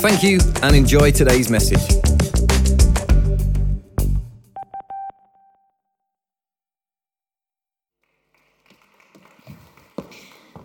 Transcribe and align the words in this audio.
Thank 0.00 0.22
you 0.22 0.38
and 0.62 0.74
enjoy 0.74 1.10
today's 1.10 1.50
message. 1.50 1.78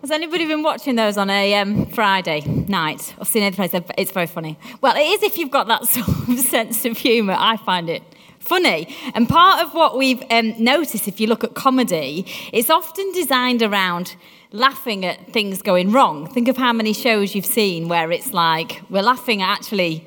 Has 0.00 0.10
anybody 0.10 0.46
been 0.46 0.62
watching 0.62 0.94
those 0.94 1.18
on 1.18 1.28
a 1.28 1.54
um, 1.56 1.84
Friday 1.84 2.40
night 2.66 3.14
or 3.18 3.26
seen 3.26 3.42
any 3.42 3.54
place? 3.54 3.72
It's 3.98 4.10
very 4.10 4.26
funny. 4.26 4.58
Well, 4.80 4.96
it 4.96 5.00
is 5.00 5.22
if 5.22 5.36
you've 5.36 5.50
got 5.50 5.66
that 5.66 5.84
sort 5.88 6.08
of 6.08 6.38
sense 6.38 6.86
of 6.86 6.96
humour. 6.96 7.36
I 7.38 7.58
find 7.58 7.90
it 7.90 8.02
funny. 8.46 8.94
And 9.14 9.28
part 9.28 9.62
of 9.64 9.74
what 9.74 9.96
we've 9.96 10.22
um, 10.30 10.54
noticed, 10.62 11.08
if 11.08 11.20
you 11.20 11.26
look 11.26 11.44
at 11.44 11.54
comedy, 11.54 12.24
it's 12.52 12.70
often 12.70 13.12
designed 13.12 13.62
around 13.62 14.16
laughing 14.52 15.04
at 15.04 15.32
things 15.32 15.62
going 15.62 15.92
wrong. 15.92 16.26
Think 16.26 16.48
of 16.48 16.56
how 16.56 16.72
many 16.72 16.92
shows 16.92 17.34
you've 17.34 17.46
seen 17.46 17.88
where 17.88 18.10
it's 18.12 18.32
like 18.32 18.82
we're 18.88 19.02
laughing 19.02 19.42
at 19.42 19.50
actually 19.50 20.06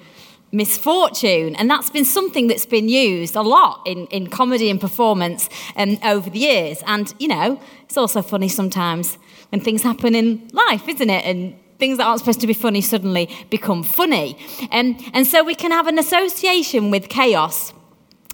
misfortune. 0.52 1.56
And 1.56 1.70
that's 1.70 1.90
been 1.90 2.06
something 2.06 2.48
that's 2.48 2.66
been 2.66 2.90
used 2.90 3.36
a 3.36 3.42
lot 3.42 3.82
in, 3.86 4.08
in 4.08 4.28
comedy 4.28 4.70
and 4.70 4.82
performance 4.82 5.50
um, 5.76 5.98
over 6.04 6.30
the 6.30 6.40
years. 6.40 6.82
And, 6.88 7.14
you 7.20 7.28
know, 7.28 7.62
it's 7.84 7.98
also 7.98 8.22
funny 8.22 8.50
sometimes 8.50 9.18
when 9.50 9.62
things 9.62 9.84
happen 9.84 10.16
in 10.16 10.50
life, 10.54 10.88
isn't 10.88 11.10
it? 11.10 11.26
And 11.26 11.56
things 11.78 11.98
that 11.98 12.06
aren't 12.06 12.20
supposed 12.20 12.42
to 12.42 12.48
be 12.48 12.54
funny 12.54 12.82
suddenly 12.82 13.30
become 13.50 13.84
funny. 13.84 14.38
Um, 14.72 14.98
and 15.14 15.26
so 15.26 15.44
we 15.44 15.56
can 15.56 15.72
have 15.72 15.88
an 15.88 15.98
association 16.00 16.92
with 16.92 17.10
chaos. 17.10 17.74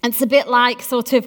It's 0.06 0.22
a 0.22 0.26
bit 0.26 0.48
like 0.48 0.82
sort 0.82 1.12
of 1.12 1.26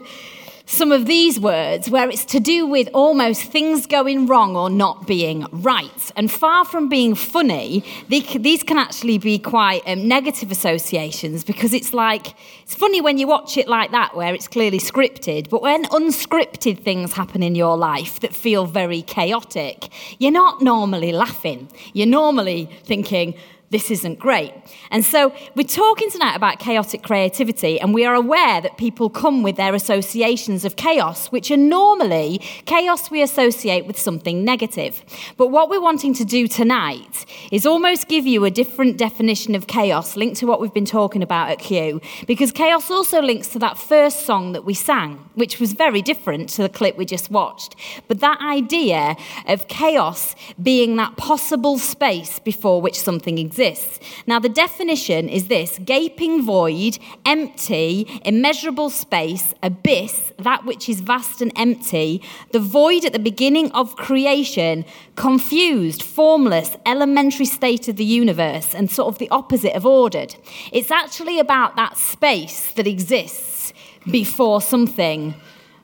some 0.70 0.92
of 0.92 1.08
these 1.08 1.40
words 1.40 1.90
where 1.90 2.08
it's 2.12 2.24
to 2.24 2.40
do 2.40 2.68
with 2.68 2.88
almost 2.94 3.42
things 3.42 3.88
going 3.88 4.28
wrong 4.28 4.56
or 4.56 4.70
not 4.70 5.08
being 5.08 5.44
right. 5.52 6.12
And 6.16 6.32
far 6.32 6.64
from 6.64 6.90
being 6.90 7.16
funny, 7.16 7.84
these 8.08 8.62
can 8.62 8.78
actually 8.78 9.18
be 9.18 9.40
quite 9.40 9.82
um, 9.88 10.08
negative 10.08 10.52
associations 10.52 11.44
because 11.44 11.74
it's 11.74 11.92
like, 11.92 12.36
it's 12.62 12.76
funny 12.76 13.02
when 13.02 13.18
you 13.18 13.26
watch 13.26 13.58
it 13.58 13.68
like 13.68 13.90
that 13.92 14.16
where 14.16 14.36
it's 14.36 14.48
clearly 14.48 14.78
scripted, 14.78 15.50
but 15.50 15.64
when 15.64 15.86
unscripted 15.86 16.84
things 16.84 17.14
happen 17.14 17.42
in 17.42 17.56
your 17.56 17.76
life 17.76 18.20
that 18.20 18.36
feel 18.36 18.68
very 18.68 19.02
chaotic, 19.02 19.90
you're 20.20 20.32
not 20.32 20.62
normally 20.62 21.12
laughing. 21.12 21.68
You're 21.94 22.06
normally 22.06 22.70
thinking, 22.84 23.34
this 23.72 23.92
isn't 23.92 24.18
great. 24.18 24.52
And 24.90 25.06
so 25.06 25.34
we're 25.56 25.68
talking 25.68 26.10
tonight 26.10 26.36
about 26.36 26.60
chaotic 26.60 27.04
creativity, 27.04 27.80
and 27.80 27.94
we 27.94 28.04
are 28.04 28.16
aware 28.16 28.62
that 28.62 28.78
people 28.78 29.10
come 29.10 29.44
with 29.44 29.58
their 29.58 29.76
associations 29.76 30.66
of 30.66 30.76
chaos, 30.76 31.28
which 31.28 31.52
are 31.52 31.58
normally 31.58 32.40
chaos 32.66 33.12
we 33.12 33.22
associate 33.22 33.86
with 33.86 34.00
something 34.00 34.44
negative. 34.44 35.04
But 35.38 35.48
what 35.48 35.70
we're 35.70 35.82
wanting 35.82 36.16
to 36.16 36.26
do 36.26 36.48
tonight 36.48 37.26
is 37.52 37.66
almost 37.66 38.08
give 38.08 38.26
you 38.26 38.44
a 38.44 38.50
different 38.50 38.98
definition 38.98 39.54
of 39.54 39.68
chaos 39.68 40.16
linked 40.16 40.38
to 40.38 40.48
what 40.48 40.60
we've 40.60 40.74
been 40.74 40.86
talking 40.86 41.22
about 41.22 41.50
at 41.50 41.60
Q, 41.60 42.02
because 42.26 42.52
chaos 42.52 42.90
also 42.90 43.22
links 43.22 43.50
to 43.50 43.60
that 43.60 43.78
first 43.78 44.26
song 44.26 44.54
that 44.54 44.66
we 44.66 44.74
sang, 44.74 45.30
which 45.36 45.60
was 45.60 45.74
very 45.74 46.02
different 46.02 46.50
to 46.50 46.64
the 46.64 46.70
clip 46.70 46.98
we 46.98 47.06
just 47.06 47.30
watched. 47.30 47.76
But 48.08 48.20
that 48.22 48.42
idea 48.42 49.16
of 49.48 49.68
chaos 49.68 50.36
being 50.62 50.96
that 50.96 51.18
possible 51.18 51.78
space 51.78 52.40
before 52.40 52.82
which 52.82 53.00
something 53.00 53.38
exists 53.38 53.59
exists. 53.60 54.00
Now, 54.26 54.40
the 54.40 54.50
definition 54.50 55.28
is 55.28 55.48
this 55.48 55.80
gaping 55.84 56.44
void, 56.44 56.98
empty, 57.26 58.22
immeasurable 58.24 58.90
space, 58.90 59.54
abyss, 59.62 60.32
that 60.40 60.66
which 60.66 60.88
is 60.88 61.02
vast 61.02 61.42
and 61.42 61.52
empty, 61.56 62.22
the 62.52 62.60
void 62.60 63.06
at 63.06 63.14
the 63.14 63.20
beginning 63.20 63.72
of 63.72 63.96
creation, 63.96 64.86
confused, 65.16 66.02
formless, 66.04 66.78
elementary 66.86 67.46
state 67.46 67.88
of 67.88 67.98
the 67.98 68.06
universe, 68.06 68.74
and 68.74 68.90
sort 68.90 69.14
of 69.14 69.20
the 69.20 69.30
opposite 69.30 69.76
of 69.76 69.86
ordered. 69.86 70.36
It's 70.72 70.92
actually 70.92 71.40
about 71.40 71.76
that 71.76 71.98
space 71.98 72.72
that 72.74 72.88
exists 72.88 73.74
before 74.10 74.62
something 74.62 75.36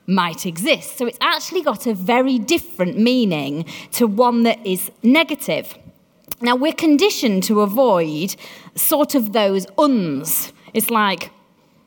might 0.06 0.46
exist. 0.46 0.96
So 0.96 1.06
it's 1.06 1.18
actually 1.20 1.62
got 1.62 1.86
a 1.86 1.92
very 1.92 2.38
different 2.38 2.96
meaning 2.96 3.64
to 3.92 4.06
one 4.06 4.44
that 4.44 4.64
is 4.64 4.90
negative. 5.02 5.76
Now, 6.40 6.54
we're 6.56 6.72
conditioned 6.72 7.44
to 7.44 7.62
avoid 7.62 8.36
sort 8.74 9.14
of 9.14 9.32
those 9.32 9.66
uns. 9.78 10.52
It's 10.74 10.90
like, 10.90 11.30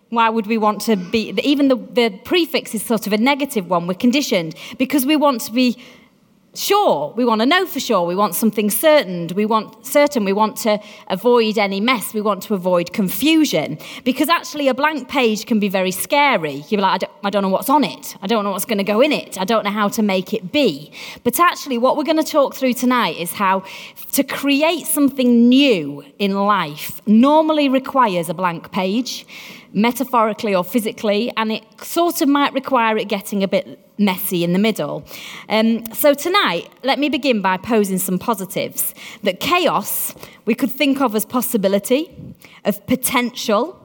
why 0.09 0.29
would 0.29 0.47
we 0.47 0.57
want 0.57 0.81
to 0.81 0.95
be, 0.95 1.33
even 1.43 1.67
the, 1.67 1.75
the 1.75 2.09
prefix 2.23 2.73
is 2.73 2.83
sort 2.83 3.05
of 3.05 3.13
a 3.13 3.17
negative 3.17 3.69
one. 3.69 3.85
We're 3.85 3.93
conditioned 3.93 4.55
because 4.77 5.05
we 5.05 5.15
want 5.15 5.41
to 5.41 5.51
be 5.51 5.77
sure. 6.53 7.13
We 7.15 7.25
want 7.25 7.41
to 7.41 7.45
know 7.45 7.65
for 7.65 7.79
sure. 7.79 8.05
We 8.05 8.15
want 8.15 8.35
something 8.35 8.69
certain. 8.69 9.27
We 9.35 9.45
want 9.45 9.85
certain. 9.85 10.25
We 10.25 10.33
want 10.33 10.57
to 10.57 10.79
avoid 11.07 11.57
any 11.57 11.79
mess. 11.79 12.13
We 12.13 12.21
want 12.21 12.43
to 12.43 12.53
avoid 12.53 12.93
confusion 12.93 13.77
because 14.03 14.29
actually 14.29 14.67
a 14.67 14.73
blank 14.73 15.09
page 15.09 15.45
can 15.45 15.59
be 15.59 15.69
very 15.69 15.91
scary. 15.91 16.63
You're 16.69 16.81
like, 16.81 16.93
I 16.93 16.97
don't, 16.97 17.11
I 17.25 17.29
don't 17.29 17.43
know 17.43 17.49
what's 17.49 17.69
on 17.69 17.83
it. 17.83 18.15
I 18.21 18.27
don't 18.27 18.43
know 18.43 18.51
what's 18.51 18.65
going 18.65 18.77
to 18.77 18.83
go 18.83 19.01
in 19.01 19.11
it. 19.11 19.39
I 19.39 19.45
don't 19.45 19.63
know 19.63 19.71
how 19.71 19.87
to 19.89 20.01
make 20.01 20.33
it 20.33 20.51
be. 20.51 20.91
But 21.23 21.39
actually, 21.39 21.77
what 21.77 21.97
we're 21.97 22.03
going 22.03 22.23
to 22.23 22.31
talk 22.31 22.55
through 22.55 22.73
tonight 22.73 23.17
is 23.17 23.33
how 23.33 23.63
to 24.13 24.23
create 24.23 24.85
something 24.85 25.47
new 25.47 26.03
in 26.17 26.33
life 26.33 27.01
normally 27.05 27.69
requires 27.69 28.29
a 28.29 28.33
blank 28.33 28.71
page 28.71 29.25
metaphorically 29.73 30.55
or 30.55 30.63
physically, 30.63 31.31
and 31.37 31.51
it 31.51 31.63
sort 31.81 32.21
of 32.21 32.29
might 32.29 32.53
require 32.53 32.97
it 32.97 33.07
getting 33.07 33.43
a 33.43 33.47
bit 33.47 33.79
messy 33.97 34.43
in 34.43 34.53
the 34.53 34.59
middle. 34.59 35.05
Um, 35.49 35.85
so, 35.93 36.13
tonight, 36.13 36.69
let 36.83 36.99
me 36.99 37.09
begin 37.09 37.41
by 37.41 37.57
posing 37.57 37.97
some 37.97 38.17
positives. 38.17 38.93
That 39.23 39.39
chaos 39.39 40.15
we 40.45 40.55
could 40.55 40.71
think 40.71 41.01
of 41.01 41.15
as 41.15 41.25
possibility, 41.25 42.15
of 42.65 42.85
potential, 42.87 43.75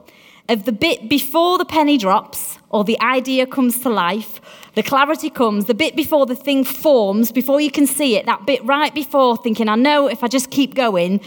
of 0.49 0.65
the 0.65 0.71
bit 0.71 1.09
before 1.09 1.57
the 1.57 1.65
penny 1.65 1.97
drops 1.97 2.57
or 2.69 2.83
the 2.83 2.99
idea 3.01 3.45
comes 3.45 3.79
to 3.79 3.89
life, 3.89 4.41
the 4.75 4.83
clarity 4.83 5.29
comes, 5.29 5.65
the 5.65 5.73
bit 5.73 5.95
before 5.95 6.25
the 6.25 6.35
thing 6.35 6.63
forms, 6.63 7.31
before 7.31 7.61
you 7.61 7.71
can 7.71 7.87
see 7.87 8.15
it, 8.15 8.25
that 8.25 8.45
bit 8.45 8.63
right 8.65 8.93
before 8.93 9.37
thinking, 9.37 9.69
I 9.69 9.75
know 9.75 10.07
if 10.07 10.23
I 10.23 10.27
just 10.27 10.51
keep 10.51 10.75
going, 10.75 11.21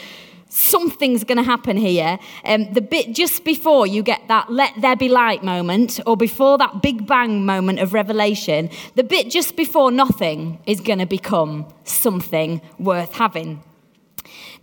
something's 0.48 1.24
going 1.24 1.38
to 1.38 1.44
happen 1.44 1.76
here. 1.76 2.18
Um, 2.44 2.72
the 2.72 2.80
bit 2.80 3.14
just 3.14 3.44
before 3.44 3.86
you 3.86 4.02
get 4.02 4.26
that 4.28 4.50
let 4.50 4.72
there 4.80 4.96
be 4.96 5.08
light 5.08 5.42
moment, 5.42 6.00
or 6.06 6.16
before 6.16 6.58
that 6.58 6.82
big 6.82 7.06
bang 7.06 7.44
moment 7.44 7.78
of 7.80 7.92
revelation, 7.92 8.70
the 8.94 9.04
bit 9.04 9.30
just 9.30 9.56
before 9.56 9.90
nothing 9.90 10.60
is 10.66 10.80
going 10.80 10.98
to 10.98 11.06
become 11.06 11.66
something 11.84 12.60
worth 12.78 13.12
having. 13.14 13.62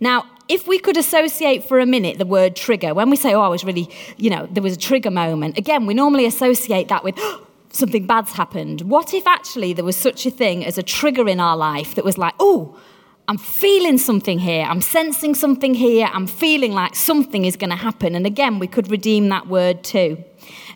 Now, 0.00 0.26
if 0.48 0.68
we 0.68 0.78
could 0.78 0.96
associate 0.96 1.64
for 1.64 1.80
a 1.80 1.86
minute 1.86 2.18
the 2.18 2.26
word 2.26 2.54
trigger, 2.54 2.94
when 2.94 3.10
we 3.10 3.16
say, 3.16 3.34
oh, 3.34 3.40
I 3.40 3.48
was 3.48 3.64
really, 3.64 3.90
you 4.16 4.30
know, 4.30 4.46
there 4.50 4.62
was 4.62 4.74
a 4.74 4.78
trigger 4.78 5.10
moment, 5.10 5.58
again, 5.58 5.86
we 5.86 5.94
normally 5.94 6.26
associate 6.26 6.88
that 6.88 7.02
with, 7.02 7.18
something 7.72 8.06
bad's 8.06 8.32
happened. 8.32 8.82
What 8.82 9.12
if 9.12 9.26
actually 9.26 9.72
there 9.72 9.84
was 9.84 9.96
such 9.96 10.24
a 10.24 10.30
thing 10.30 10.64
as 10.64 10.78
a 10.78 10.82
trigger 10.82 11.28
in 11.28 11.40
our 11.40 11.56
life 11.56 11.94
that 11.94 12.04
was 12.04 12.16
like, 12.16 12.34
oh, 12.40 12.78
I'm 13.28 13.38
feeling 13.38 13.98
something 13.98 14.38
here. 14.38 14.64
I'm 14.64 14.80
sensing 14.80 15.34
something 15.34 15.74
here. 15.74 16.08
I'm 16.12 16.28
feeling 16.28 16.72
like 16.72 16.94
something 16.94 17.44
is 17.44 17.56
going 17.56 17.70
to 17.70 17.76
happen. 17.76 18.14
And 18.14 18.24
again, 18.24 18.60
we 18.60 18.68
could 18.68 18.88
redeem 18.88 19.28
that 19.30 19.48
word 19.48 19.82
too. 19.82 20.22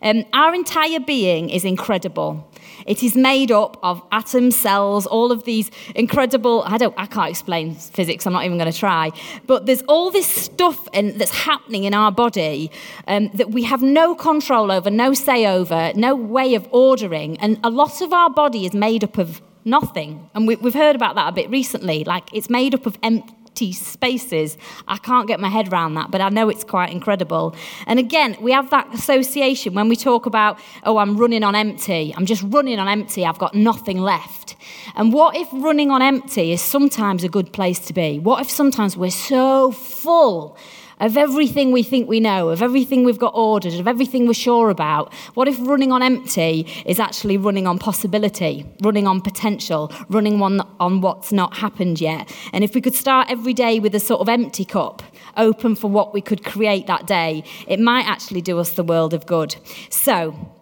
Um, 0.02 0.24
our 0.32 0.52
entire 0.52 0.98
being 0.98 1.48
is 1.48 1.64
incredible. 1.64 2.50
It 2.86 3.04
is 3.04 3.14
made 3.14 3.52
up 3.52 3.76
of 3.84 4.02
atoms, 4.10 4.56
cells, 4.56 5.06
all 5.06 5.30
of 5.30 5.44
these 5.44 5.70
incredible. 5.94 6.64
I 6.66 6.76
don't. 6.76 6.94
I 6.96 7.06
can't 7.06 7.30
explain 7.30 7.74
physics. 7.74 8.26
I'm 8.26 8.32
not 8.32 8.44
even 8.44 8.58
going 8.58 8.72
to 8.72 8.76
try. 8.76 9.12
But 9.46 9.66
there's 9.66 9.82
all 9.82 10.10
this 10.10 10.26
stuff 10.26 10.88
in, 10.92 11.18
that's 11.18 11.30
happening 11.30 11.84
in 11.84 11.94
our 11.94 12.10
body 12.10 12.72
um, 13.06 13.30
that 13.34 13.50
we 13.50 13.62
have 13.64 13.82
no 13.82 14.16
control 14.16 14.72
over, 14.72 14.90
no 14.90 15.14
say 15.14 15.46
over, 15.46 15.92
no 15.94 16.16
way 16.16 16.54
of 16.54 16.66
ordering. 16.72 17.38
And 17.38 17.60
a 17.62 17.70
lot 17.70 18.00
of 18.00 18.12
our 18.12 18.30
body 18.30 18.66
is 18.66 18.74
made 18.74 19.04
up 19.04 19.18
of 19.18 19.40
nothing. 19.64 20.28
And 20.34 20.46
we, 20.46 20.56
have 20.56 20.74
heard 20.74 20.96
about 20.96 21.14
that 21.16 21.28
a 21.28 21.32
bit 21.32 21.50
recently. 21.50 22.04
Like 22.04 22.32
it's 22.34 22.50
made 22.50 22.74
up 22.74 22.86
of 22.86 22.98
empty 23.02 23.72
spaces. 23.72 24.56
I 24.88 24.96
can't 24.96 25.26
get 25.28 25.40
my 25.40 25.48
head 25.48 25.72
around 25.72 25.94
that, 25.94 26.10
but 26.10 26.20
I 26.20 26.28
know 26.28 26.48
it's 26.48 26.64
quite 26.64 26.90
incredible. 26.92 27.54
And 27.86 27.98
again, 27.98 28.36
we 28.40 28.52
have 28.52 28.70
that 28.70 28.92
association 28.94 29.74
when 29.74 29.88
we 29.88 29.96
talk 29.96 30.26
about, 30.26 30.58
oh, 30.84 30.98
I'm 30.98 31.16
running 31.16 31.44
on 31.44 31.54
empty. 31.54 32.14
I'm 32.16 32.26
just 32.26 32.42
running 32.46 32.78
on 32.78 32.88
empty. 32.88 33.26
I've 33.26 33.38
got 33.38 33.54
nothing 33.54 33.98
left. 33.98 34.56
And 34.94 35.12
what 35.12 35.36
if 35.36 35.48
running 35.52 35.90
on 35.90 36.02
empty 36.02 36.52
is 36.52 36.60
sometimes 36.60 37.24
a 37.24 37.28
good 37.28 37.52
place 37.52 37.78
to 37.80 37.92
be? 37.92 38.18
What 38.18 38.40
if 38.40 38.50
sometimes 38.50 38.96
we're 38.96 39.10
so 39.10 39.72
full? 39.72 40.56
Of 41.00 41.16
everything 41.16 41.72
we 41.72 41.82
think 41.82 42.08
we 42.08 42.20
know, 42.20 42.50
of 42.50 42.62
everything 42.62 43.04
we've 43.04 43.18
got 43.18 43.34
ordered, 43.34 43.74
of 43.74 43.88
everything 43.88 44.26
we're 44.26 44.34
sure 44.34 44.70
about? 44.70 45.12
What 45.34 45.48
if 45.48 45.56
running 45.60 45.92
on 45.92 46.02
empty 46.02 46.66
is 46.86 47.00
actually 47.00 47.36
running 47.36 47.66
on 47.66 47.78
possibility, 47.78 48.66
running 48.82 49.06
on 49.06 49.20
potential, 49.20 49.92
running 50.08 50.40
on, 50.42 50.60
on 50.78 51.00
what's 51.00 51.32
not 51.32 51.56
happened 51.56 52.00
yet? 52.00 52.30
And 52.52 52.62
if 52.62 52.74
we 52.74 52.80
could 52.80 52.94
start 52.94 53.30
every 53.30 53.54
day 53.54 53.80
with 53.80 53.94
a 53.94 54.00
sort 54.00 54.20
of 54.20 54.28
empty 54.28 54.64
cup, 54.64 55.02
open 55.36 55.74
for 55.74 55.90
what 55.90 56.12
we 56.12 56.20
could 56.20 56.44
create 56.44 56.86
that 56.86 57.06
day, 57.06 57.44
it 57.66 57.80
might 57.80 58.06
actually 58.06 58.42
do 58.42 58.58
us 58.58 58.72
the 58.72 58.84
world 58.84 59.14
of 59.14 59.26
good. 59.26 59.56
So, 59.88 60.54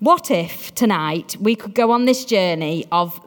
what 0.00 0.30
if 0.30 0.74
tonight 0.74 1.36
we 1.40 1.56
could 1.56 1.74
go 1.74 1.90
on 1.90 2.04
this 2.04 2.24
journey 2.26 2.84
of 2.92 3.18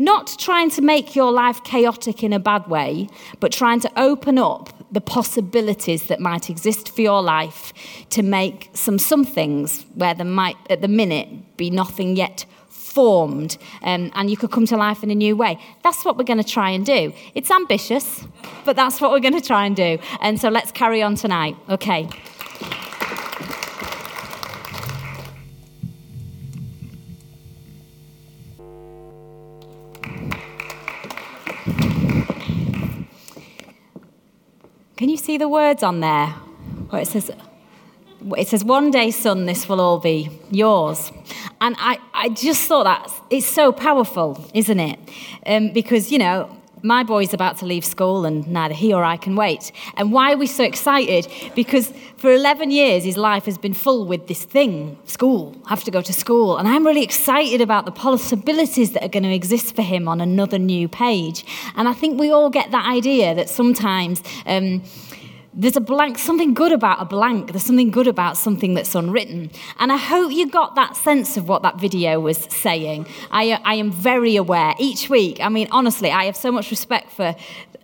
not 0.00 0.34
trying 0.38 0.70
to 0.70 0.80
make 0.80 1.14
your 1.14 1.30
life 1.30 1.62
chaotic 1.62 2.24
in 2.24 2.32
a 2.32 2.38
bad 2.38 2.66
way, 2.68 3.06
but 3.38 3.52
trying 3.52 3.78
to 3.80 3.90
open 4.00 4.38
up 4.38 4.70
the 4.90 5.00
possibilities 5.00 6.04
that 6.04 6.18
might 6.18 6.48
exist 6.48 6.88
for 6.94 7.02
your 7.02 7.22
life 7.22 7.72
to 8.08 8.22
make 8.22 8.70
some 8.72 8.98
some 8.98 9.24
things 9.24 9.84
where 9.94 10.14
there 10.14 10.24
might 10.24 10.56
at 10.70 10.80
the 10.80 10.88
minute 10.88 11.28
be 11.58 11.68
nothing 11.70 12.16
yet 12.16 12.46
formed 12.68 13.58
um, 13.82 14.10
and 14.14 14.30
you 14.30 14.36
could 14.36 14.50
come 14.50 14.66
to 14.66 14.76
life 14.76 15.02
in 15.02 15.10
a 15.10 15.14
new 15.14 15.36
way. 15.36 15.58
That's 15.84 16.04
what 16.04 16.16
we're 16.16 16.24
going 16.24 16.42
to 16.42 16.52
try 16.58 16.70
and 16.70 16.84
do. 16.84 17.12
It's 17.34 17.50
ambitious, 17.50 18.24
but 18.64 18.76
that's 18.76 19.00
what 19.00 19.12
we're 19.12 19.20
going 19.20 19.40
to 19.40 19.46
try 19.46 19.66
and 19.66 19.76
do. 19.76 19.98
And 20.20 20.40
so 20.40 20.48
let's 20.48 20.72
carry 20.72 21.02
on 21.02 21.14
tonight. 21.14 21.56
Okay. 21.68 22.08
Can 35.00 35.08
you 35.08 35.16
see 35.16 35.38
the 35.38 35.48
words 35.48 35.82
on 35.82 36.00
there? 36.00 36.26
Where 36.90 37.00
it 37.00 37.08
says, 37.08 37.30
it 38.36 38.48
says, 38.48 38.62
one 38.62 38.90
day, 38.90 39.10
son, 39.10 39.46
this 39.46 39.66
will 39.66 39.80
all 39.80 39.98
be 39.98 40.28
yours. 40.50 41.10
And 41.58 41.74
I, 41.78 41.98
I 42.12 42.28
just 42.28 42.68
thought 42.68 42.84
that 42.84 43.10
it's 43.30 43.46
so 43.46 43.72
powerful, 43.72 44.46
isn't 44.52 44.78
it? 44.78 44.98
Um, 45.46 45.72
because, 45.72 46.12
you 46.12 46.18
know, 46.18 46.54
my 46.82 47.02
boy's 47.02 47.34
about 47.34 47.58
to 47.58 47.66
leave 47.66 47.84
school 47.84 48.24
and 48.24 48.46
neither 48.48 48.74
he 48.74 48.92
or 48.92 49.04
I 49.04 49.16
can 49.16 49.36
wait. 49.36 49.72
And 49.96 50.12
why 50.12 50.32
are 50.32 50.36
we 50.36 50.46
so 50.46 50.64
excited? 50.64 51.28
Because 51.54 51.92
for 52.16 52.32
11 52.32 52.70
years, 52.70 53.04
his 53.04 53.16
life 53.16 53.44
has 53.44 53.58
been 53.58 53.74
full 53.74 54.06
with 54.06 54.26
this 54.26 54.44
thing 54.44 54.98
school, 55.04 55.54
have 55.68 55.84
to 55.84 55.90
go 55.90 56.02
to 56.02 56.12
school. 56.12 56.56
And 56.56 56.68
I'm 56.68 56.86
really 56.86 57.02
excited 57.02 57.60
about 57.60 57.84
the 57.84 57.92
possibilities 57.92 58.92
that 58.92 59.04
are 59.04 59.08
going 59.08 59.22
to 59.24 59.34
exist 59.34 59.74
for 59.74 59.82
him 59.82 60.08
on 60.08 60.20
another 60.20 60.58
new 60.58 60.88
page. 60.88 61.44
And 61.76 61.88
I 61.88 61.92
think 61.92 62.18
we 62.18 62.30
all 62.30 62.50
get 62.50 62.70
that 62.70 62.86
idea 62.86 63.34
that 63.34 63.48
sometimes. 63.48 64.22
Um, 64.46 64.82
there's 65.52 65.76
a 65.76 65.80
blank, 65.80 66.18
something 66.18 66.54
good 66.54 66.70
about 66.70 67.02
a 67.02 67.04
blank. 67.04 67.50
There's 67.50 67.64
something 67.64 67.90
good 67.90 68.06
about 68.06 68.36
something 68.36 68.74
that's 68.74 68.94
unwritten. 68.94 69.50
And 69.78 69.90
I 69.90 69.96
hope 69.96 70.32
you 70.32 70.48
got 70.48 70.76
that 70.76 70.96
sense 70.96 71.36
of 71.36 71.48
what 71.48 71.62
that 71.62 71.76
video 71.76 72.20
was 72.20 72.38
saying. 72.38 73.06
I, 73.30 73.60
I 73.64 73.74
am 73.74 73.90
very 73.90 74.36
aware 74.36 74.74
each 74.78 75.10
week. 75.10 75.40
I 75.40 75.48
mean, 75.48 75.66
honestly, 75.72 76.10
I 76.10 76.24
have 76.26 76.36
so 76.36 76.52
much 76.52 76.70
respect 76.70 77.10
for 77.10 77.34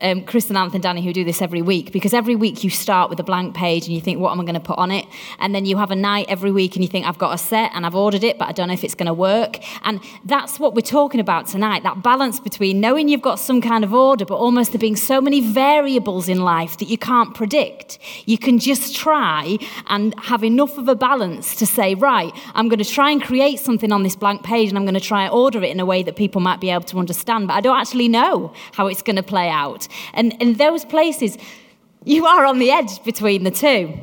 um, 0.00 0.24
Chris 0.24 0.48
and 0.48 0.58
Anthony 0.58 0.76
and 0.76 0.82
Danny 0.82 1.02
who 1.02 1.12
do 1.12 1.24
this 1.24 1.40
every 1.40 1.62
week 1.62 1.92
because 1.92 2.12
every 2.12 2.36
week 2.36 2.62
you 2.62 2.70
start 2.70 3.08
with 3.08 3.18
a 3.18 3.22
blank 3.22 3.54
page 3.54 3.86
and 3.86 3.94
you 3.94 4.00
think, 4.00 4.20
what 4.20 4.30
am 4.30 4.40
I 4.40 4.44
going 4.44 4.54
to 4.54 4.60
put 4.60 4.78
on 4.78 4.90
it? 4.90 5.06
And 5.38 5.54
then 5.54 5.64
you 5.64 5.76
have 5.78 5.90
a 5.90 5.96
night 5.96 6.26
every 6.28 6.50
week 6.50 6.76
and 6.76 6.84
you 6.84 6.88
think, 6.88 7.06
I've 7.06 7.18
got 7.18 7.34
a 7.34 7.38
set 7.38 7.70
and 7.74 7.86
I've 7.86 7.94
ordered 7.94 8.22
it, 8.22 8.38
but 8.38 8.48
I 8.48 8.52
don't 8.52 8.68
know 8.68 8.74
if 8.74 8.84
it's 8.84 8.94
going 8.94 9.06
to 9.06 9.14
work. 9.14 9.58
And 9.84 10.00
that's 10.24 10.60
what 10.60 10.74
we're 10.74 10.82
talking 10.82 11.20
about 11.20 11.46
tonight 11.46 11.82
that 11.82 12.02
balance 12.02 12.40
between 12.40 12.80
knowing 12.80 13.08
you've 13.08 13.22
got 13.22 13.36
some 13.36 13.60
kind 13.60 13.84
of 13.84 13.94
order, 13.94 14.24
but 14.24 14.36
almost 14.36 14.72
there 14.72 14.78
being 14.78 14.96
so 14.96 15.20
many 15.20 15.40
variables 15.40 16.28
in 16.28 16.40
life 16.42 16.76
that 16.78 16.88
you 16.88 16.98
can't 16.98 17.34
predict. 17.34 17.98
You 18.26 18.38
can 18.38 18.58
just 18.58 18.94
try 18.94 19.56
and 19.88 20.14
have 20.20 20.44
enough 20.44 20.76
of 20.78 20.88
a 20.88 20.94
balance 20.94 21.56
to 21.56 21.66
say, 21.66 21.94
right, 21.94 22.32
I'm 22.54 22.68
going 22.68 22.78
to 22.78 22.84
try 22.84 23.10
and 23.10 23.22
create 23.22 23.60
something 23.60 23.92
on 23.92 24.02
this 24.02 24.16
blank 24.16 24.42
page 24.42 24.68
and 24.68 24.78
I'm 24.78 24.84
going 24.84 24.94
to 24.94 25.00
try 25.00 25.24
and 25.24 25.32
order 25.32 25.62
it 25.62 25.70
in 25.70 25.80
a 25.80 25.86
way 25.86 26.02
that 26.02 26.16
people 26.16 26.40
might 26.40 26.60
be 26.60 26.70
able 26.70 26.84
to 26.84 26.98
understand, 26.98 27.48
but 27.48 27.54
I 27.54 27.60
don't 27.60 27.78
actually 27.78 28.08
know 28.08 28.52
how 28.72 28.88
it's 28.88 29.02
going 29.02 29.16
to 29.16 29.22
play 29.22 29.48
out. 29.48 29.85
And 30.14 30.32
in 30.40 30.54
those 30.54 30.84
places, 30.84 31.36
you 32.04 32.26
are 32.26 32.44
on 32.44 32.58
the 32.58 32.70
edge 32.70 33.02
between 33.04 33.44
the 33.44 33.50
two. 33.50 33.98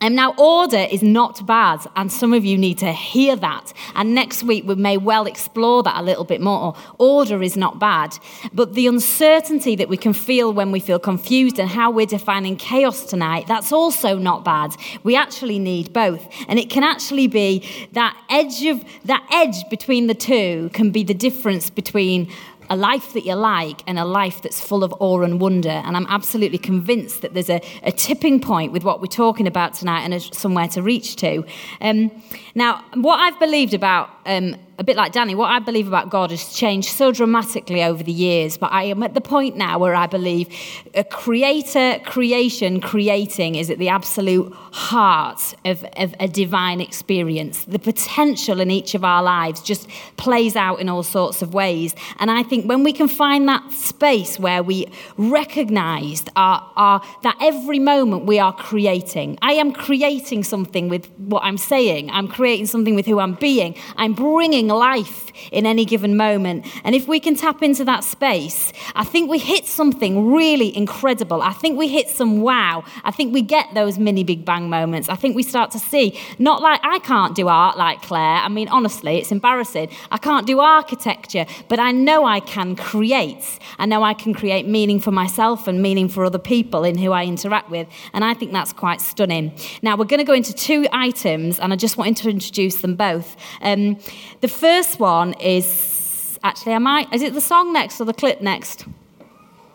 And 0.00 0.14
now, 0.14 0.34
order 0.36 0.86
is 0.90 1.02
not 1.02 1.46
bad, 1.46 1.80
and 1.96 2.12
some 2.12 2.34
of 2.34 2.44
you 2.44 2.58
need 2.58 2.78
to 2.78 2.92
hear 2.92 3.34
that. 3.36 3.72
And 3.94 4.14
next 4.14 4.42
week, 4.42 4.64
we 4.66 4.74
may 4.74 4.98
well 4.98 5.24
explore 5.24 5.82
that 5.84 5.98
a 5.98 6.02
little 6.02 6.24
bit 6.24 6.42
more. 6.42 6.74
Order 6.98 7.42
is 7.42 7.56
not 7.56 7.78
bad, 7.78 8.18
but 8.52 8.74
the 8.74 8.86
uncertainty 8.88 9.74
that 9.76 9.88
we 9.88 9.96
can 9.96 10.12
feel 10.12 10.52
when 10.52 10.70
we 10.70 10.80
feel 10.80 10.98
confused 10.98 11.58
and 11.58 11.68
how 11.68 11.90
we're 11.90 12.04
defining 12.04 12.56
chaos 12.56 13.06
tonight, 13.06 13.46
that's 13.46 13.72
also 13.72 14.18
not 14.18 14.44
bad. 14.44 14.76
We 15.02 15.16
actually 15.16 15.58
need 15.58 15.94
both. 15.94 16.28
And 16.46 16.58
it 16.58 16.68
can 16.68 16.84
actually 16.84 17.26
be 17.26 17.66
that 17.92 18.14
edge 18.28 18.66
of 18.66 18.84
that 19.06 19.26
edge 19.32 19.68
between 19.70 20.08
the 20.08 20.14
two 20.14 20.68
can 20.74 20.90
be 20.90 21.04
the 21.04 21.14
difference 21.14 21.70
between 21.70 22.30
a 22.70 22.76
life 22.76 23.12
that 23.12 23.24
you 23.24 23.34
like 23.34 23.82
and 23.86 23.98
a 23.98 24.04
life 24.04 24.42
that's 24.42 24.60
full 24.60 24.84
of 24.84 24.94
awe 25.00 25.22
and 25.22 25.40
wonder. 25.40 25.68
And 25.68 25.96
I'm 25.96 26.06
absolutely 26.08 26.58
convinced 26.58 27.22
that 27.22 27.34
there's 27.34 27.50
a, 27.50 27.60
a 27.82 27.92
tipping 27.92 28.40
point 28.40 28.72
with 28.72 28.84
what 28.84 29.00
we're 29.00 29.06
talking 29.06 29.46
about 29.46 29.74
tonight 29.74 30.02
and 30.02 30.14
a, 30.14 30.20
somewhere 30.20 30.68
to 30.68 30.82
reach 30.82 31.16
to. 31.16 31.44
Um, 31.80 32.10
now, 32.54 32.84
what 32.94 33.18
I've 33.18 33.38
believed 33.38 33.74
about 33.74 34.10
um, 34.26 34.56
a 34.78 34.84
bit 34.84 34.96
like 34.96 35.12
Danny, 35.12 35.34
what 35.34 35.50
I 35.50 35.58
believe 35.58 35.88
about 35.88 36.10
God 36.10 36.30
has 36.30 36.52
changed 36.52 36.90
so 36.90 37.10
dramatically 37.10 37.82
over 37.82 38.02
the 38.02 38.12
years. 38.12 38.58
But 38.58 38.72
I 38.72 38.84
am 38.84 39.02
at 39.02 39.14
the 39.14 39.20
point 39.20 39.56
now 39.56 39.78
where 39.78 39.94
I 39.94 40.06
believe 40.06 40.48
a 40.94 41.04
creator, 41.04 41.98
creation, 42.04 42.80
creating 42.80 43.54
is 43.54 43.70
at 43.70 43.78
the 43.78 43.88
absolute 43.88 44.52
heart 44.52 45.54
of, 45.64 45.84
of 45.96 46.14
a 46.20 46.28
divine 46.28 46.80
experience. 46.80 47.64
The 47.64 47.78
potential 47.78 48.60
in 48.60 48.70
each 48.70 48.94
of 48.94 49.04
our 49.04 49.22
lives 49.22 49.62
just 49.62 49.88
plays 50.18 50.56
out 50.56 50.80
in 50.80 50.88
all 50.88 51.02
sorts 51.02 51.40
of 51.40 51.54
ways. 51.54 51.94
And 52.18 52.30
I 52.30 52.42
think 52.42 52.66
when 52.66 52.82
we 52.82 52.92
can 52.92 53.08
find 53.08 53.48
that 53.48 53.72
space 53.72 54.38
where 54.38 54.62
we 54.62 54.86
recognize 55.16 56.24
our, 56.36 56.70
our, 56.76 57.00
that 57.22 57.36
every 57.40 57.78
moment 57.78 58.26
we 58.26 58.38
are 58.38 58.52
creating, 58.52 59.38
I 59.40 59.52
am 59.52 59.72
creating 59.72 60.44
something 60.44 60.90
with 60.90 61.08
what 61.16 61.44
I'm 61.44 61.58
saying, 61.58 62.10
I'm 62.10 62.28
creating 62.28 62.66
something 62.66 62.94
with 62.94 63.06
who 63.06 63.20
I'm 63.20 63.34
being, 63.34 63.74
I'm 63.96 64.15
bringing 64.16 64.68
life 64.68 65.26
in 65.52 65.66
any 65.66 65.84
given 65.84 66.16
moment. 66.16 66.66
And 66.84 66.94
if 66.94 67.06
we 67.06 67.20
can 67.20 67.36
tap 67.36 67.62
into 67.62 67.84
that 67.84 68.04
space, 68.04 68.72
I 68.94 69.04
think 69.04 69.30
we 69.30 69.38
hit 69.38 69.66
something 69.66 70.32
really 70.32 70.76
incredible. 70.76 71.42
I 71.42 71.52
think 71.52 71.78
we 71.78 71.88
hit 71.88 72.08
some 72.08 72.40
wow. 72.40 72.84
I 73.04 73.10
think 73.10 73.32
we 73.32 73.42
get 73.42 73.74
those 73.74 73.98
mini 73.98 74.24
Big 74.24 74.44
Bang 74.44 74.68
moments. 74.68 75.08
I 75.08 75.16
think 75.16 75.36
we 75.36 75.42
start 75.42 75.70
to 75.72 75.78
see, 75.78 76.18
not 76.38 76.62
like 76.62 76.80
I 76.82 76.98
can't 77.00 77.34
do 77.34 77.48
art 77.48 77.76
like 77.76 78.02
Claire. 78.02 78.40
I 78.42 78.48
mean, 78.48 78.68
honestly, 78.68 79.18
it's 79.18 79.32
embarrassing. 79.32 79.90
I 80.10 80.18
can't 80.18 80.46
do 80.46 80.60
architecture, 80.60 81.46
but 81.68 81.78
I 81.78 81.92
know 81.92 82.24
I 82.24 82.40
can 82.40 82.76
create. 82.76 83.58
I 83.78 83.86
know 83.86 84.02
I 84.02 84.14
can 84.14 84.34
create 84.34 84.66
meaning 84.66 85.00
for 85.00 85.10
myself 85.10 85.68
and 85.68 85.82
meaning 85.82 86.08
for 86.08 86.24
other 86.24 86.38
people 86.38 86.84
in 86.84 86.98
who 86.98 87.12
I 87.12 87.24
interact 87.24 87.70
with. 87.70 87.88
And 88.12 88.24
I 88.24 88.34
think 88.34 88.52
that's 88.52 88.72
quite 88.72 89.00
stunning. 89.00 89.52
Now, 89.82 89.96
we're 89.96 90.04
going 90.04 90.18
to 90.18 90.24
go 90.24 90.32
into 90.32 90.52
two 90.52 90.86
items, 90.92 91.58
and 91.58 91.72
I 91.72 91.76
just 91.76 91.96
wanted 91.96 92.16
to 92.18 92.30
introduce 92.30 92.80
them 92.80 92.94
both. 92.96 93.36
Um, 93.60 93.98
the 94.40 94.48
first 94.48 95.00
one 95.00 95.34
is 95.34 96.38
actually, 96.42 96.74
I 96.74 96.78
might, 96.78 97.12
is 97.12 97.22
it 97.22 97.34
the 97.34 97.40
song 97.40 97.72
next 97.72 98.00
or 98.00 98.04
the 98.04 98.14
clip 98.14 98.40
next? 98.40 98.84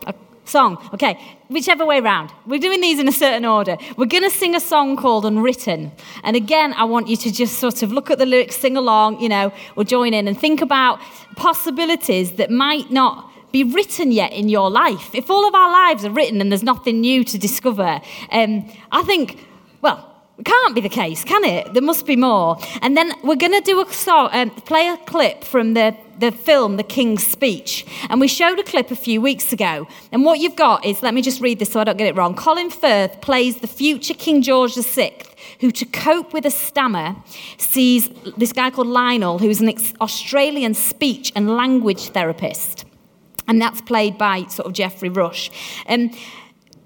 A 0.06 0.14
song, 0.44 0.78
okay, 0.94 1.18
whichever 1.48 1.84
way 1.84 2.00
round. 2.00 2.32
We're 2.46 2.60
doing 2.60 2.80
these 2.80 2.98
in 2.98 3.08
a 3.08 3.12
certain 3.12 3.44
order. 3.44 3.76
We're 3.96 4.06
going 4.06 4.22
to 4.22 4.30
sing 4.30 4.54
a 4.54 4.60
song 4.60 4.96
called 4.96 5.26
Unwritten. 5.26 5.92
And 6.24 6.36
again, 6.36 6.72
I 6.74 6.84
want 6.84 7.08
you 7.08 7.16
to 7.16 7.32
just 7.32 7.58
sort 7.58 7.82
of 7.82 7.92
look 7.92 8.10
at 8.10 8.18
the 8.18 8.26
lyrics, 8.26 8.56
sing 8.56 8.76
along, 8.76 9.20
you 9.20 9.28
know, 9.28 9.52
or 9.76 9.84
join 9.84 10.14
in 10.14 10.28
and 10.28 10.38
think 10.38 10.60
about 10.60 11.00
possibilities 11.36 12.32
that 12.32 12.50
might 12.50 12.90
not 12.90 13.30
be 13.52 13.64
written 13.64 14.10
yet 14.10 14.32
in 14.32 14.48
your 14.48 14.70
life. 14.70 15.14
If 15.14 15.30
all 15.30 15.46
of 15.46 15.54
our 15.54 15.70
lives 15.70 16.04
are 16.04 16.10
written 16.10 16.40
and 16.40 16.50
there's 16.50 16.62
nothing 16.62 17.00
new 17.00 17.22
to 17.24 17.38
discover, 17.38 18.00
um, 18.30 18.68
I 18.90 19.02
think, 19.02 19.46
well, 19.82 20.11
it 20.38 20.44
can't 20.46 20.74
be 20.74 20.80
the 20.80 20.88
case, 20.88 21.24
can 21.24 21.44
it? 21.44 21.72
There 21.74 21.82
must 21.82 22.06
be 22.06 22.16
more. 22.16 22.56
And 22.80 22.96
then 22.96 23.12
we're 23.22 23.36
going 23.36 23.52
to 23.52 23.60
do 23.60 23.80
a 23.82 23.92
song, 23.92 24.30
um, 24.32 24.50
play 24.50 24.88
a 24.88 24.96
clip 24.96 25.44
from 25.44 25.74
the, 25.74 25.94
the 26.18 26.32
film, 26.32 26.78
The 26.78 26.82
King's 26.82 27.26
Speech. 27.26 27.86
And 28.08 28.20
we 28.20 28.28
showed 28.28 28.58
a 28.58 28.62
clip 28.62 28.90
a 28.90 28.96
few 28.96 29.20
weeks 29.20 29.52
ago. 29.52 29.86
And 30.10 30.24
what 30.24 30.40
you've 30.40 30.56
got 30.56 30.86
is, 30.86 31.02
let 31.02 31.12
me 31.12 31.20
just 31.20 31.40
read 31.42 31.58
this 31.58 31.72
so 31.72 31.80
I 31.80 31.84
don't 31.84 31.98
get 31.98 32.06
it 32.06 32.16
wrong. 32.16 32.34
Colin 32.34 32.70
Firth 32.70 33.20
plays 33.20 33.58
the 33.58 33.66
future 33.66 34.14
King 34.14 34.40
George 34.40 34.74
VI, 34.74 35.12
who, 35.60 35.70
to 35.70 35.84
cope 35.84 36.32
with 36.32 36.46
a 36.46 36.50
stammer, 36.50 37.14
sees 37.58 38.08
this 38.36 38.52
guy 38.52 38.70
called 38.70 38.88
Lionel, 38.88 39.38
who's 39.38 39.60
an 39.60 39.70
Australian 40.00 40.72
speech 40.72 41.30
and 41.36 41.56
language 41.56 42.08
therapist. 42.08 42.86
And 43.46 43.60
that's 43.60 43.82
played 43.82 44.16
by 44.16 44.46
sort 44.46 44.66
of 44.66 44.72
Geoffrey 44.72 45.10
Rush. 45.10 45.50
Um, 45.86 46.10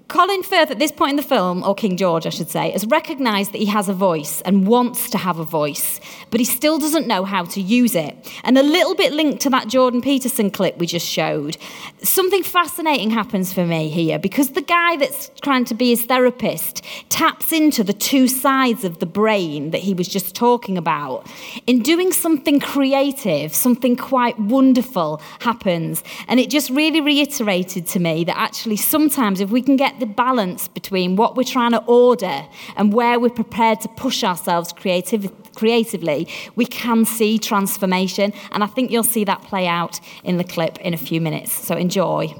Colin 0.07 0.41
Firth, 0.41 0.71
at 0.71 0.79
this 0.79 0.91
point 0.91 1.11
in 1.11 1.15
the 1.17 1.21
film, 1.21 1.63
or 1.63 1.75
King 1.75 1.97
George, 1.97 2.25
I 2.25 2.29
should 2.29 2.49
say, 2.49 2.71
has 2.71 2.85
recognised 2.85 3.51
that 3.51 3.57
he 3.57 3.65
has 3.65 3.89
a 3.89 3.93
voice 3.93 4.39
and 4.41 4.65
wants 4.65 5.09
to 5.09 5.17
have 5.17 5.37
a 5.37 5.43
voice, 5.43 5.99
but 6.31 6.39
he 6.39 6.45
still 6.45 6.79
doesn't 6.79 7.07
know 7.07 7.25
how 7.25 7.43
to 7.43 7.59
use 7.59 7.93
it. 7.93 8.15
And 8.45 8.57
a 8.57 8.63
little 8.63 8.95
bit 8.95 9.11
linked 9.11 9.41
to 9.41 9.49
that 9.49 9.67
Jordan 9.67 10.01
Peterson 10.01 10.49
clip 10.49 10.77
we 10.77 10.87
just 10.87 11.05
showed, 11.05 11.57
something 12.01 12.41
fascinating 12.41 13.09
happens 13.09 13.51
for 13.51 13.65
me 13.65 13.89
here 13.89 14.17
because 14.17 14.51
the 14.51 14.61
guy 14.61 14.95
that's 14.95 15.29
trying 15.41 15.65
to 15.65 15.73
be 15.73 15.89
his 15.89 16.03
therapist 16.03 16.83
taps 17.09 17.51
into 17.51 17.83
the 17.83 17.93
two 17.93 18.29
sides 18.29 18.85
of 18.85 18.99
the 18.99 19.05
brain 19.05 19.71
that 19.71 19.81
he 19.81 19.93
was 19.93 20.07
just 20.07 20.33
talking 20.33 20.77
about. 20.77 21.27
In 21.65 21.81
doing 21.81 22.13
something 22.13 22.61
creative, 22.61 23.53
something 23.53 23.97
quite 23.97 24.39
wonderful 24.39 25.21
happens. 25.39 26.01
And 26.29 26.39
it 26.39 26.49
just 26.49 26.69
really 26.69 27.01
reiterated 27.01 27.87
to 27.87 27.99
me 27.99 28.23
that 28.23 28.37
actually 28.37 28.77
sometimes 28.77 29.41
if 29.41 29.49
we 29.49 29.61
can 29.61 29.75
get 29.75 29.96
the 29.99 30.05
balance 30.05 30.67
between 30.67 31.15
what 31.15 31.35
we're 31.35 31.43
trying 31.43 31.71
to 31.71 31.83
order 31.85 32.45
and 32.75 32.93
where 32.93 33.19
we're 33.19 33.29
prepared 33.29 33.81
to 33.81 33.87
push 33.89 34.23
ourselves 34.23 34.73
creativ- 34.73 35.31
creatively, 35.55 36.27
we 36.55 36.65
can 36.65 37.05
see 37.05 37.37
transformation. 37.37 38.33
And 38.51 38.63
I 38.63 38.67
think 38.67 38.91
you'll 38.91 39.03
see 39.03 39.23
that 39.25 39.41
play 39.43 39.67
out 39.67 39.99
in 40.23 40.37
the 40.37 40.43
clip 40.43 40.77
in 40.79 40.93
a 40.93 40.97
few 40.97 41.21
minutes. 41.21 41.51
So 41.51 41.75
enjoy. 41.75 42.33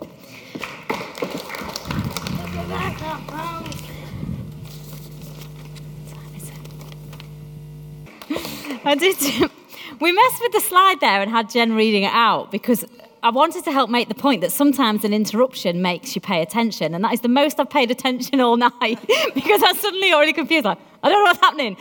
I 8.86 8.96
did. 8.96 9.18
We 10.00 10.12
messed 10.12 10.42
with 10.42 10.52
the 10.52 10.62
slide 10.62 11.00
there 11.02 11.22
and 11.22 11.32
had 11.32 11.50
Jen 11.50 11.74
reading 11.74 12.04
it 12.04 12.14
out 12.14 12.52
because 12.52 12.86
I 13.28 13.30
wanted 13.30 13.66
to 13.66 13.74
help 13.74 13.90
make 13.90 14.08
the 14.08 14.16
point 14.16 14.40
that 14.40 14.54
sometimes 14.54 15.04
an 15.04 15.14
interruption 15.14 15.82
makes 15.82 16.16
you 16.16 16.22
pay 16.22 16.42
attention, 16.42 16.96
and 16.96 17.04
that 17.04 17.12
is 17.12 17.20
the 17.20 17.28
most 17.28 17.60
I've 17.60 17.70
paid 17.70 17.92
attention 17.92 18.40
all 18.40 18.56
night 18.80 19.06
because 19.36 19.62
I'm 19.66 19.76
suddenly 19.76 20.14
already 20.14 20.32
confused. 20.32 20.64
Like, 20.64 20.78
I 21.04 21.10
don't 21.10 21.20
know 21.20 21.26
what's 21.26 21.42
happening. 21.42 21.76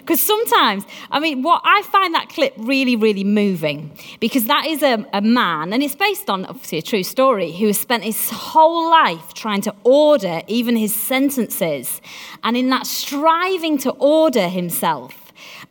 Because 0.00 0.28
um, 0.28 0.44
sometimes, 0.44 0.84
I 1.12 1.20
mean, 1.20 1.42
what 1.42 1.62
I 1.64 1.82
find 1.82 2.12
that 2.16 2.30
clip 2.30 2.54
really, 2.56 2.96
really 2.96 3.22
moving 3.22 3.96
because 4.18 4.46
that 4.46 4.66
is 4.66 4.82
a, 4.82 5.06
a 5.12 5.20
man, 5.20 5.72
and 5.72 5.84
it's 5.84 5.94
based 5.94 6.28
on 6.28 6.46
obviously 6.46 6.78
a 6.78 6.82
true 6.82 7.04
story, 7.04 7.52
who 7.52 7.68
has 7.68 7.78
spent 7.78 8.02
his 8.02 8.30
whole 8.30 8.90
life 8.90 9.34
trying 9.34 9.60
to 9.60 9.74
order 9.84 10.42
even 10.48 10.74
his 10.74 10.92
sentences, 10.92 12.00
and 12.42 12.56
in 12.56 12.70
that 12.70 12.88
striving 12.88 13.78
to 13.78 13.90
order 14.00 14.48
himself 14.48 15.21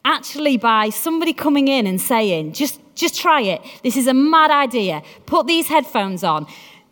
actually 0.05 0.58
by 0.58 0.89
somebody 0.89 1.34
coming 1.34 1.67
in 1.67 1.88
and 1.88 2.00
saying, 2.00 2.53
just, 2.53 2.79
just 2.96 3.20
try 3.20 3.41
it. 3.41 3.62
This 3.84 3.98
is 3.98 4.08
a 4.08 4.13
mad 4.13 4.51
idea. 4.51 5.01
Put 5.25 5.48
these 5.48 5.67
headphones 5.67 6.24
on. 6.24 6.48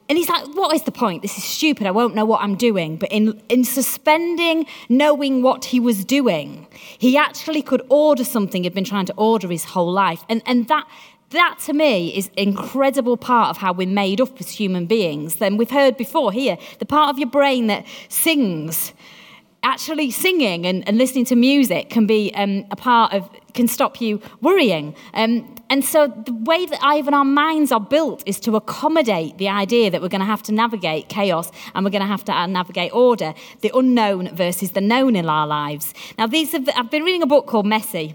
And 0.09 0.17
he's 0.17 0.27
like, 0.27 0.47
What 0.55 0.75
is 0.75 0.81
the 0.83 0.91
point? 0.91 1.21
This 1.21 1.37
is 1.37 1.43
stupid. 1.43 1.85
I 1.85 1.91
won't 1.91 2.15
know 2.15 2.25
what 2.25 2.41
I'm 2.41 2.55
doing. 2.55 2.97
But 2.97 3.11
in, 3.11 3.39
in 3.47 3.63
suspending 3.63 4.65
knowing 4.89 5.43
what 5.43 5.65
he 5.65 5.79
was 5.79 6.03
doing, 6.03 6.65
he 6.97 7.15
actually 7.15 7.61
could 7.61 7.83
order 7.89 8.23
something 8.23 8.63
he'd 8.63 8.73
been 8.73 8.83
trying 8.83 9.05
to 9.05 9.13
order 9.15 9.47
his 9.47 9.65
whole 9.65 9.91
life. 9.91 10.23
And, 10.27 10.41
and 10.47 10.67
that, 10.67 10.87
that 11.29 11.59
to 11.65 11.73
me 11.73 12.17
is 12.17 12.31
incredible 12.35 13.17
part 13.17 13.51
of 13.51 13.57
how 13.57 13.71
we're 13.71 13.87
made 13.87 14.19
up 14.19 14.39
as 14.39 14.49
human 14.49 14.87
beings. 14.87 15.35
Then 15.35 15.57
we've 15.57 15.69
heard 15.69 15.95
before 15.95 16.31
here, 16.31 16.57
the 16.79 16.87
part 16.87 17.11
of 17.11 17.19
your 17.19 17.29
brain 17.29 17.67
that 17.67 17.85
sings 18.07 18.93
actually 19.63 20.11
singing 20.11 20.65
and, 20.65 20.87
and 20.87 20.97
listening 20.97 21.25
to 21.25 21.35
music 21.35 21.89
can 21.89 22.05
be 22.05 22.33
um, 22.35 22.65
a 22.71 22.75
part 22.75 23.13
of 23.13 23.29
can 23.53 23.67
stop 23.67 23.99
you 23.99 24.21
worrying. 24.41 24.95
Um, 25.13 25.55
and 25.69 25.83
so 25.83 26.07
the 26.07 26.33
way 26.33 26.65
that 26.65 26.79
even 26.95 27.13
our 27.13 27.25
minds 27.25 27.71
are 27.71 27.79
built 27.79 28.23
is 28.25 28.39
to 28.41 28.55
accommodate 28.55 29.37
the 29.37 29.49
idea 29.49 29.91
that 29.91 30.01
we're 30.01 30.07
going 30.07 30.21
to 30.21 30.25
have 30.25 30.43
to 30.43 30.51
navigate 30.51 31.09
chaos 31.09 31.51
and 31.73 31.83
we're 31.83 31.91
going 31.91 32.01
to 32.01 32.07
have 32.07 32.23
to 32.25 32.31
uh, 32.31 32.45
navigate 32.47 32.93
order 32.93 33.33
the 33.61 33.71
unknown 33.73 34.33
versus 34.35 34.71
the 34.71 34.81
known 34.81 35.15
in 35.15 35.27
our 35.27 35.47
lives. 35.47 35.93
Now 36.17 36.27
these 36.27 36.51
have, 36.53 36.69
i've 36.75 36.89
been 36.89 37.03
reading 37.03 37.21
a 37.21 37.27
book 37.27 37.47
called 37.47 37.65
messy 37.65 38.13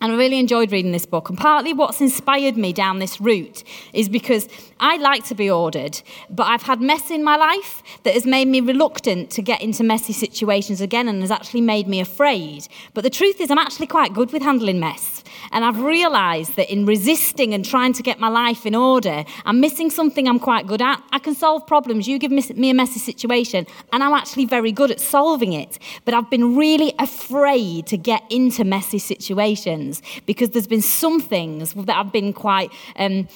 and 0.00 0.12
I 0.12 0.16
really 0.16 0.38
enjoyed 0.38 0.72
reading 0.72 0.92
this 0.92 1.06
book. 1.06 1.28
And 1.28 1.38
partly 1.38 1.72
what's 1.72 2.00
inspired 2.00 2.56
me 2.56 2.72
down 2.72 2.98
this 2.98 3.20
route 3.20 3.62
is 3.92 4.08
because 4.08 4.48
I 4.78 4.96
like 4.96 5.24
to 5.26 5.34
be 5.34 5.50
ordered, 5.50 6.00
but 6.30 6.44
I've 6.44 6.62
had 6.62 6.80
mess 6.80 7.10
in 7.10 7.22
my 7.22 7.36
life 7.36 7.82
that 8.04 8.14
has 8.14 8.24
made 8.24 8.48
me 8.48 8.60
reluctant 8.60 9.30
to 9.32 9.42
get 9.42 9.60
into 9.60 9.84
messy 9.84 10.12
situations 10.12 10.80
again 10.80 11.08
and 11.08 11.20
has 11.20 11.30
actually 11.30 11.60
made 11.60 11.86
me 11.86 12.00
afraid. 12.00 12.66
But 12.94 13.04
the 13.04 13.10
truth 13.10 13.40
is, 13.40 13.50
I'm 13.50 13.58
actually 13.58 13.88
quite 13.88 14.14
good 14.14 14.32
with 14.32 14.42
handling 14.42 14.80
mess. 14.80 15.22
And 15.52 15.64
I've 15.64 15.80
realized 15.80 16.56
that 16.56 16.70
in 16.72 16.86
resisting 16.86 17.54
and 17.54 17.64
trying 17.64 17.92
to 17.94 18.02
get 18.02 18.18
my 18.18 18.28
life 18.28 18.66
in 18.66 18.74
order, 18.74 19.24
I'm 19.44 19.60
missing 19.60 19.90
something 19.90 20.28
I'm 20.28 20.38
quite 20.38 20.66
good 20.66 20.82
at. 20.82 21.02
I 21.12 21.18
can 21.18 21.34
solve 21.34 21.66
problems. 21.66 22.08
You 22.08 22.18
give 22.18 22.30
me 22.30 22.70
a 22.70 22.74
messy 22.74 23.00
situation, 23.00 23.66
and 23.92 24.02
I'm 24.02 24.12
actually 24.12 24.46
very 24.46 24.72
good 24.72 24.90
at 24.90 25.00
solving 25.00 25.52
it. 25.52 25.78
But 26.04 26.14
I've 26.14 26.30
been 26.30 26.56
really 26.56 26.92
afraid 26.98 27.86
to 27.88 27.96
get 27.96 28.22
into 28.30 28.64
messy 28.64 28.98
situations 28.98 30.02
because 30.26 30.50
there's 30.50 30.66
been 30.66 30.82
some 30.82 31.20
things 31.20 31.74
that 31.74 31.96
I've 31.96 32.12
been 32.12 32.32
quite. 32.32 32.72
Um, 32.96 33.28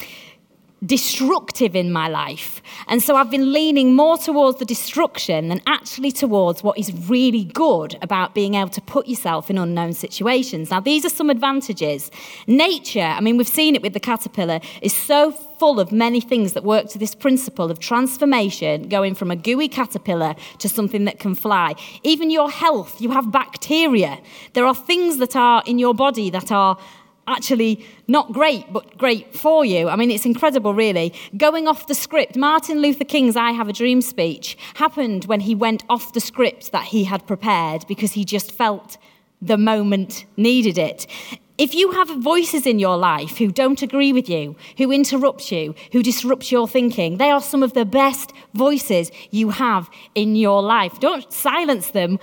destructive 0.85 1.75
in 1.75 1.91
my 1.91 2.07
life. 2.07 2.61
And 2.87 3.01
so 3.01 3.15
I've 3.15 3.31
been 3.31 3.51
leaning 3.51 3.95
more 3.95 4.17
towards 4.17 4.59
the 4.59 4.65
destruction 4.65 5.47
than 5.47 5.61
actually 5.65 6.11
towards 6.11 6.63
what 6.63 6.77
is 6.77 6.91
really 7.09 7.45
good 7.45 7.97
about 8.01 8.35
being 8.35 8.55
able 8.55 8.69
to 8.71 8.81
put 8.81 9.07
yourself 9.07 9.49
in 9.49 9.57
unknown 9.57 9.93
situations. 9.93 10.71
Now, 10.71 10.79
these 10.79 11.05
are 11.05 11.09
some 11.09 11.29
advantages. 11.29 12.11
Nature, 12.47 13.01
I 13.01 13.21
mean, 13.21 13.37
we've 13.37 13.47
seen 13.47 13.75
it 13.75 13.81
with 13.81 13.93
the 13.93 13.99
caterpillar, 13.99 14.59
is 14.81 14.95
so 14.95 15.31
full 15.31 15.79
of 15.79 15.91
many 15.91 16.19
things 16.19 16.53
that 16.53 16.63
work 16.63 16.89
to 16.89 16.99
this 16.99 17.15
principle 17.15 17.71
of 17.71 17.79
transformation, 17.79 18.89
going 18.89 19.15
from 19.15 19.31
a 19.31 19.35
gooey 19.35 19.67
caterpillar 19.67 20.35
to 20.59 20.67
something 20.67 21.05
that 21.05 21.19
can 21.19 21.33
fly. 21.33 21.73
Even 22.03 22.29
your 22.29 22.49
health, 22.49 22.99
you 23.01 23.11
have 23.11 23.31
bacteria. 23.31 24.19
There 24.53 24.65
are 24.65 24.75
things 24.75 25.17
that 25.17 25.35
are 25.35 25.63
in 25.65 25.79
your 25.79 25.93
body 25.93 26.29
that 26.29 26.51
are 26.51 26.77
actually 27.27 27.85
not 28.07 28.31
great, 28.31 28.71
but 28.71 28.97
great 28.97 29.35
for 29.35 29.65
you. 29.65 29.89
I 29.89 29.95
mean, 29.95 30.11
it's 30.11 30.25
incredible, 30.25 30.73
really. 30.73 31.13
Going 31.37 31.67
off 31.67 31.87
the 31.87 31.95
script, 31.95 32.35
Martin 32.37 32.81
Luther 32.81 33.05
King's 33.05 33.35
I 33.35 33.51
Have 33.51 33.69
a 33.69 33.73
Dream 33.73 34.01
speech 34.01 34.57
happened 34.75 35.25
when 35.25 35.41
he 35.41 35.55
went 35.55 35.83
off 35.89 36.13
the 36.13 36.19
script 36.19 36.71
that 36.71 36.85
he 36.85 37.03
had 37.03 37.25
prepared 37.25 37.85
because 37.87 38.13
he 38.13 38.25
just 38.25 38.51
felt 38.51 38.97
the 39.41 39.57
moment 39.57 40.25
needed 40.37 40.77
it. 40.77 41.07
If 41.57 41.73
you 41.73 41.91
have 41.91 42.09
voices 42.21 42.65
in 42.65 42.79
your 42.79 42.97
life 42.97 43.37
who 43.37 43.49
don't 43.49 43.81
agree 43.81 44.11
with 44.11 44.27
you, 44.27 44.57
who 44.77 44.91
interrupt 44.91 45.53
you, 45.53 45.73
who 45.93 46.03
disrupt 46.03 46.51
your 46.51 46.67
thinking, 46.67 47.17
they 47.17 47.31
are 47.31 47.41
some 47.41 47.63
of 47.63 47.71
the 47.71 47.85
best 47.85 48.33
voices 48.53 49.09
you 49.31 49.51
have 49.51 49.89
in 50.15 50.35
your 50.35 50.61
life. 50.61 50.99
Don't 50.99 51.31
silence 51.31 51.91
them, 51.91 52.19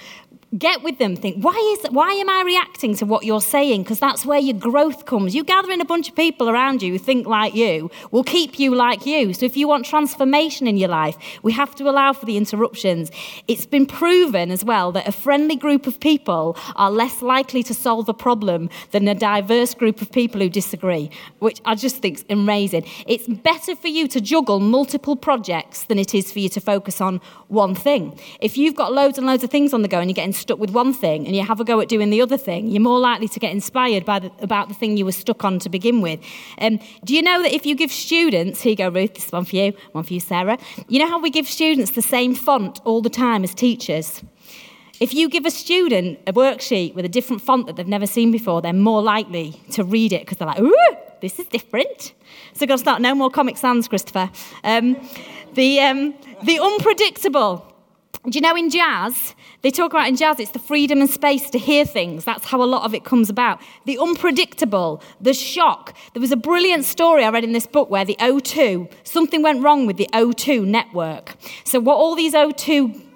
get 0.58 0.82
with 0.82 0.98
them 0.98 1.16
think 1.16 1.42
why 1.42 1.76
is 1.78 1.90
why 1.90 2.12
am 2.12 2.28
i 2.28 2.42
reacting 2.42 2.94
to 2.94 3.06
what 3.06 3.24
you're 3.24 3.40
saying? 3.40 3.82
Because 3.82 3.98
that's 3.98 4.26
where 4.26 4.38
your 4.38 4.56
growth 4.56 5.06
comes. 5.06 5.34
You 5.34 5.44
gathering 5.44 5.80
a 5.80 5.84
bunch 5.84 6.08
of 6.10 6.14
people 6.14 6.50
around 6.50 6.82
you 6.82 6.92
who 6.92 6.98
think 6.98 7.26
like 7.26 7.54
you 7.54 7.90
will 8.10 8.24
keep 8.24 8.58
you 8.58 8.74
like 8.74 9.06
you. 9.06 9.32
So 9.32 9.46
if 9.46 9.56
you 9.56 9.66
want 9.66 9.86
transformation 9.86 10.66
in 10.66 10.76
your 10.76 10.90
life 10.90 11.16
we 11.42 11.52
have 11.52 11.74
to 11.76 11.88
allow 11.88 12.12
for 12.12 12.26
the 12.26 12.36
interruptions. 12.36 13.10
It's 13.48 13.64
been 13.64 13.86
proven 13.86 14.50
as 14.50 14.64
well 14.64 14.92
that 14.92 15.08
a 15.08 15.12
friendly 15.12 15.56
group 15.56 15.86
of 15.86 15.98
people 16.00 16.56
are 16.76 16.90
less 16.90 17.22
likely 17.22 17.62
to 17.62 17.74
solve 17.74 18.08
a 18.08 18.14
problem 18.14 18.68
than 18.90 19.08
a 19.08 19.14
diverse 19.14 19.72
group 19.74 20.02
of 20.02 20.12
people 20.12 20.40
who 20.40 20.48
disagree 20.48 21.10
which 21.38 21.60
i 21.64 21.74
just 21.74 21.96
think 21.96 22.18
is 22.18 22.24
amazing. 22.28 22.84
It's 23.06 23.26
better 23.26 23.74
for 23.74 23.88
you 23.88 24.06
to 24.08 24.20
juggle 24.20 24.60
multiple 24.60 25.16
projects 25.16 25.84
than 25.84 25.98
it 25.98 26.14
is 26.14 26.30
for 26.30 26.40
you 26.40 26.48
to 26.50 26.60
focus 26.60 27.00
on 27.00 27.20
one 27.48 27.74
thing. 27.74 28.18
If 28.40 28.58
you've 28.58 28.74
got 28.74 28.92
loads 28.92 29.18
and 29.18 29.26
loads 29.26 29.44
of 29.44 29.50
things 29.50 29.72
on 29.72 29.82
the 29.82 29.88
go 29.88 29.98
and 29.98 30.10
you're 30.10 30.14
getting 30.14 30.32
stuck 30.42 30.58
with 30.58 30.70
one 30.70 30.92
thing 30.92 31.26
and 31.26 31.34
you 31.34 31.42
have 31.42 31.60
a 31.60 31.64
go 31.64 31.80
at 31.80 31.88
doing 31.88 32.10
the 32.10 32.20
other 32.20 32.36
thing, 32.36 32.68
you're 32.68 32.82
more 32.82 33.00
likely 33.00 33.28
to 33.28 33.40
get 33.40 33.52
inspired 33.52 34.04
by 34.04 34.18
the, 34.18 34.30
about 34.40 34.68
the 34.68 34.74
thing 34.74 34.96
you 34.96 35.04
were 35.04 35.12
stuck 35.12 35.44
on 35.44 35.58
to 35.60 35.68
begin 35.68 36.00
with. 36.00 36.20
Um, 36.60 36.78
do 37.04 37.14
you 37.14 37.22
know 37.22 37.42
that 37.42 37.52
if 37.52 37.64
you 37.64 37.74
give 37.74 37.90
students, 37.90 38.60
here 38.60 38.70
you 38.70 38.76
go, 38.76 38.88
Ruth, 38.88 39.14
this 39.14 39.32
one 39.32 39.44
for 39.44 39.56
you, 39.56 39.72
one 39.92 40.04
for 40.04 40.12
you, 40.12 40.20
Sarah. 40.20 40.58
You 40.88 40.98
know 40.98 41.08
how 41.08 41.18
we 41.18 41.30
give 41.30 41.46
students 41.46 41.92
the 41.92 42.02
same 42.02 42.34
font 42.34 42.80
all 42.84 43.00
the 43.00 43.10
time 43.10 43.44
as 43.44 43.54
teachers? 43.54 44.22
If 45.00 45.14
you 45.14 45.28
give 45.28 45.46
a 45.46 45.50
student 45.50 46.20
a 46.26 46.32
worksheet 46.32 46.94
with 46.94 47.04
a 47.04 47.08
different 47.08 47.42
font 47.42 47.66
that 47.66 47.76
they've 47.76 47.88
never 47.88 48.06
seen 48.06 48.30
before, 48.30 48.62
they're 48.62 48.72
more 48.72 49.02
likely 49.02 49.60
to 49.72 49.82
read 49.82 50.12
it 50.12 50.20
because 50.20 50.38
they're 50.38 50.46
like, 50.46 50.60
ooh, 50.60 50.96
this 51.20 51.38
is 51.38 51.46
different. 51.46 52.12
So 52.52 52.66
going 52.66 52.78
to 52.78 52.82
start 52.82 53.00
no 53.00 53.14
more 53.14 53.30
Comic 53.30 53.56
Sans, 53.56 53.88
Christopher. 53.88 54.30
Um, 54.62 54.96
the, 55.54 55.80
um, 55.80 56.14
the 56.44 56.60
unpredictable. 56.60 57.71
Do 58.24 58.36
you 58.36 58.40
know 58.40 58.54
in 58.54 58.70
jazz, 58.70 59.34
they 59.62 59.72
talk 59.72 59.92
about 59.92 60.06
in 60.06 60.14
jazz, 60.14 60.38
it's 60.38 60.52
the 60.52 60.60
freedom 60.60 61.00
and 61.00 61.10
space 61.10 61.50
to 61.50 61.58
hear 61.58 61.84
things. 61.84 62.24
That's 62.24 62.44
how 62.44 62.62
a 62.62 62.64
lot 62.64 62.84
of 62.84 62.94
it 62.94 63.04
comes 63.04 63.28
about. 63.28 63.60
The 63.84 63.98
unpredictable, 63.98 65.02
the 65.20 65.34
shock. 65.34 65.96
There 66.12 66.20
was 66.20 66.30
a 66.30 66.36
brilliant 66.36 66.84
story 66.84 67.24
I 67.24 67.30
read 67.30 67.42
in 67.42 67.50
this 67.50 67.66
book 67.66 67.90
where 67.90 68.04
the 68.04 68.14
O2, 68.20 68.92
something 69.02 69.42
went 69.42 69.60
wrong 69.64 69.86
with 69.86 69.96
the 69.96 70.08
O2 70.12 70.64
network. 70.64 71.34
So, 71.64 71.80
what 71.80 71.96
all 71.96 72.14
these 72.14 72.32
O2 72.32 73.08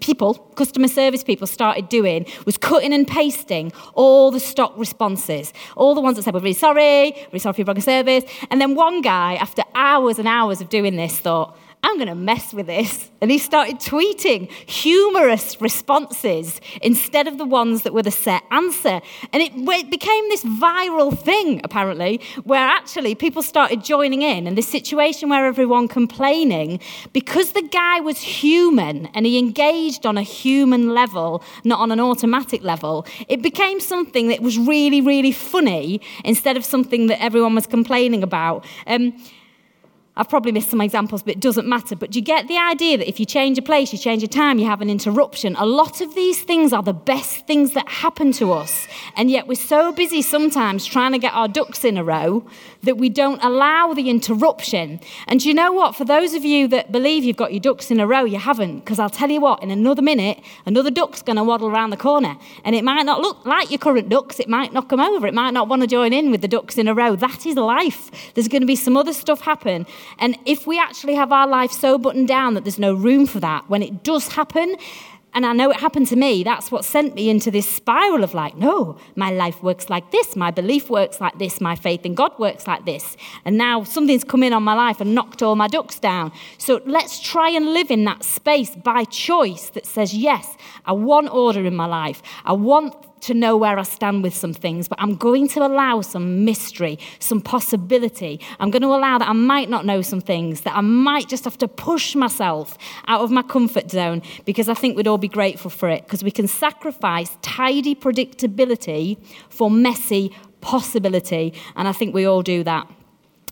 people, 0.00 0.34
customer 0.56 0.88
service 0.88 1.22
people, 1.22 1.46
started 1.46 1.88
doing 1.88 2.26
was 2.44 2.58
cutting 2.58 2.92
and 2.92 3.06
pasting 3.06 3.72
all 3.94 4.32
the 4.32 4.40
stock 4.40 4.74
responses. 4.76 5.52
All 5.76 5.94
the 5.94 6.00
ones 6.00 6.16
that 6.16 6.24
said, 6.24 6.34
We're 6.34 6.40
really 6.40 6.54
sorry, 6.54 7.12
really 7.28 7.38
sorry 7.38 7.52
for 7.52 7.60
your 7.60 7.66
broken 7.66 7.82
service. 7.82 8.24
And 8.50 8.60
then 8.60 8.74
one 8.74 9.00
guy, 9.00 9.34
after 9.34 9.62
hours 9.76 10.18
and 10.18 10.26
hours 10.26 10.60
of 10.60 10.70
doing 10.70 10.96
this, 10.96 11.20
thought, 11.20 11.56
I'm 11.84 11.96
going 11.96 12.08
to 12.08 12.14
mess 12.14 12.54
with 12.54 12.66
this. 12.66 13.10
And 13.20 13.30
he 13.30 13.36
started 13.36 13.76
tweeting 13.76 14.50
humorous 14.50 15.60
responses 15.60 16.58
instead 16.80 17.28
of 17.28 17.36
the 17.36 17.44
ones 17.44 17.82
that 17.82 17.92
were 17.92 18.02
the 18.02 18.10
set 18.10 18.42
answer. 18.50 19.02
And 19.34 19.42
it, 19.42 19.52
became 19.90 20.28
this 20.30 20.42
viral 20.44 21.16
thing, 21.16 21.60
apparently, 21.62 22.22
where 22.44 22.66
actually 22.66 23.14
people 23.14 23.42
started 23.42 23.84
joining 23.84 24.22
in. 24.22 24.46
And 24.46 24.56
this 24.56 24.66
situation 24.66 25.28
where 25.28 25.44
everyone 25.44 25.86
complaining, 25.86 26.80
because 27.12 27.52
the 27.52 27.62
guy 27.62 28.00
was 28.00 28.18
human 28.18 29.06
and 29.14 29.26
he 29.26 29.38
engaged 29.38 30.06
on 30.06 30.16
a 30.16 30.22
human 30.22 30.94
level, 30.94 31.44
not 31.64 31.80
on 31.80 31.92
an 31.92 32.00
automatic 32.00 32.62
level, 32.62 33.06
it 33.28 33.42
became 33.42 33.78
something 33.78 34.28
that 34.28 34.40
was 34.40 34.56
really, 34.56 35.02
really 35.02 35.32
funny 35.32 36.00
instead 36.24 36.56
of 36.56 36.64
something 36.64 37.08
that 37.08 37.22
everyone 37.22 37.54
was 37.54 37.66
complaining 37.66 38.22
about. 38.22 38.64
Um, 38.86 39.12
I've 40.16 40.28
probably 40.28 40.52
missed 40.52 40.70
some 40.70 40.80
examples, 40.80 41.24
but 41.24 41.32
it 41.32 41.40
doesn't 41.40 41.66
matter. 41.66 41.96
But 41.96 42.12
do 42.12 42.20
you 42.20 42.24
get 42.24 42.46
the 42.46 42.56
idea 42.56 42.96
that 42.98 43.08
if 43.08 43.18
you 43.18 43.26
change 43.26 43.58
a 43.58 43.62
place, 43.62 43.92
you 43.92 43.98
change 43.98 44.22
a 44.22 44.28
time, 44.28 44.60
you 44.60 44.66
have 44.66 44.80
an 44.80 44.88
interruption? 44.88 45.56
A 45.56 45.66
lot 45.66 46.00
of 46.00 46.14
these 46.14 46.40
things 46.40 46.72
are 46.72 46.84
the 46.84 46.92
best 46.92 47.48
things 47.48 47.72
that 47.72 47.88
happen 47.88 48.30
to 48.32 48.52
us. 48.52 48.86
And 49.16 49.28
yet 49.28 49.48
we're 49.48 49.56
so 49.56 49.90
busy 49.90 50.22
sometimes 50.22 50.86
trying 50.86 51.12
to 51.12 51.18
get 51.18 51.32
our 51.34 51.48
ducks 51.48 51.84
in 51.84 51.96
a 51.96 52.04
row 52.04 52.46
that 52.84 52.96
we 52.96 53.08
don't 53.08 53.42
allow 53.42 53.92
the 53.92 54.08
interruption. 54.08 55.00
And 55.26 55.44
you 55.44 55.52
know 55.52 55.72
what? 55.72 55.96
For 55.96 56.04
those 56.04 56.34
of 56.34 56.44
you 56.44 56.68
that 56.68 56.92
believe 56.92 57.24
you've 57.24 57.36
got 57.36 57.52
your 57.52 57.60
ducks 57.60 57.90
in 57.90 57.98
a 57.98 58.06
row, 58.06 58.24
you 58.24 58.38
haven't. 58.38 58.80
Because 58.80 59.00
I'll 59.00 59.10
tell 59.10 59.30
you 59.30 59.40
what, 59.40 59.64
in 59.64 59.72
another 59.72 60.02
minute, 60.02 60.40
another 60.64 60.92
duck's 60.92 61.22
going 61.22 61.36
to 61.36 61.44
waddle 61.44 61.68
around 61.68 61.90
the 61.90 61.96
corner. 61.96 62.36
And 62.64 62.76
it 62.76 62.84
might 62.84 63.02
not 63.02 63.20
look 63.20 63.44
like 63.44 63.70
your 63.70 63.78
current 63.78 64.10
ducks, 64.10 64.38
it 64.38 64.48
might 64.48 64.72
knock 64.72 64.90
them 64.90 65.00
over, 65.00 65.26
it 65.26 65.34
might 65.34 65.52
not 65.52 65.66
want 65.66 65.82
to 65.82 65.88
join 65.88 66.12
in 66.12 66.30
with 66.30 66.40
the 66.40 66.48
ducks 66.48 66.78
in 66.78 66.86
a 66.86 66.94
row. 66.94 67.16
That 67.16 67.46
is 67.46 67.56
life. 67.56 68.12
There's 68.34 68.46
going 68.46 68.62
to 68.62 68.66
be 68.66 68.76
some 68.76 68.96
other 68.96 69.12
stuff 69.12 69.40
happen. 69.40 69.86
And 70.18 70.38
if 70.46 70.66
we 70.66 70.78
actually 70.78 71.14
have 71.14 71.32
our 71.32 71.46
life 71.46 71.72
so 71.72 71.98
buttoned 71.98 72.28
down 72.28 72.54
that 72.54 72.64
there's 72.64 72.78
no 72.78 72.94
room 72.94 73.26
for 73.26 73.40
that, 73.40 73.68
when 73.68 73.82
it 73.82 74.02
does 74.02 74.28
happen, 74.28 74.76
and 75.34 75.44
I 75.44 75.52
know 75.52 75.68
it 75.70 75.80
happened 75.80 76.06
to 76.08 76.16
me. 76.16 76.44
That's 76.44 76.70
what 76.70 76.84
sent 76.84 77.16
me 77.16 77.28
into 77.28 77.50
this 77.50 77.68
spiral 77.68 78.22
of 78.22 78.34
like, 78.34 78.56
no, 78.56 78.96
my 79.16 79.32
life 79.32 79.64
works 79.64 79.90
like 79.90 80.12
this. 80.12 80.36
My 80.36 80.52
belief 80.52 80.88
works 80.88 81.20
like 81.20 81.38
this. 81.40 81.60
My 81.60 81.74
faith 81.74 82.06
in 82.06 82.14
God 82.14 82.38
works 82.38 82.68
like 82.68 82.84
this. 82.84 83.16
And 83.44 83.58
now 83.58 83.82
something's 83.82 84.22
come 84.22 84.44
in 84.44 84.52
on 84.52 84.62
my 84.62 84.74
life 84.74 85.00
and 85.00 85.12
knocked 85.12 85.42
all 85.42 85.56
my 85.56 85.66
ducks 85.66 85.98
down. 85.98 86.30
So 86.56 86.80
let's 86.86 87.18
try 87.18 87.50
and 87.50 87.74
live 87.74 87.90
in 87.90 88.04
that 88.04 88.22
space 88.22 88.76
by 88.76 89.02
choice 89.04 89.70
that 89.70 89.86
says, 89.86 90.14
yes, 90.14 90.56
I 90.86 90.92
want 90.92 91.30
order 91.30 91.64
in 91.64 91.74
my 91.74 91.86
life. 91.86 92.22
I 92.44 92.52
want 92.52 92.94
to 93.26 93.34
know 93.34 93.56
where 93.56 93.78
I 93.78 93.82
stand 93.82 94.22
with 94.22 94.34
some 94.34 94.52
things, 94.52 94.88
but 94.88 95.00
I'm 95.00 95.16
going 95.16 95.48
to 95.48 95.64
allow 95.64 96.00
some 96.00 96.44
mystery, 96.44 96.98
some 97.18 97.40
possibility. 97.40 98.40
I'm 98.60 98.70
going 98.70 98.82
to 98.82 98.88
allow 98.88 99.18
that 99.18 99.28
I 99.28 99.32
might 99.32 99.68
not 99.68 99.86
know 99.86 100.02
some 100.02 100.20
things, 100.20 100.62
that 100.62 100.76
I 100.76 100.80
might 100.80 101.28
just 101.28 101.44
have 101.44 101.58
to 101.58 101.68
push 101.68 102.14
myself 102.14 102.76
out 103.08 103.20
of 103.20 103.30
my 103.30 103.42
comfort 103.42 103.90
zone 103.90 104.22
because 104.44 104.68
I 104.68 104.74
think 104.74 104.96
we'd 104.96 105.08
all 105.08 105.18
be 105.18 105.28
grateful 105.28 105.70
for 105.70 105.88
it 105.88 106.04
because 106.04 106.22
we 106.22 106.30
can 106.30 106.48
sacrifice 106.48 107.36
tidy 107.42 107.94
predictability 107.94 109.18
for 109.48 109.70
messy 109.70 110.30
possibility. 110.60 111.54
And 111.76 111.86
I 111.88 111.92
think 111.92 112.14
we 112.14 112.24
all 112.24 112.42
do 112.42 112.64
that. 112.64 112.88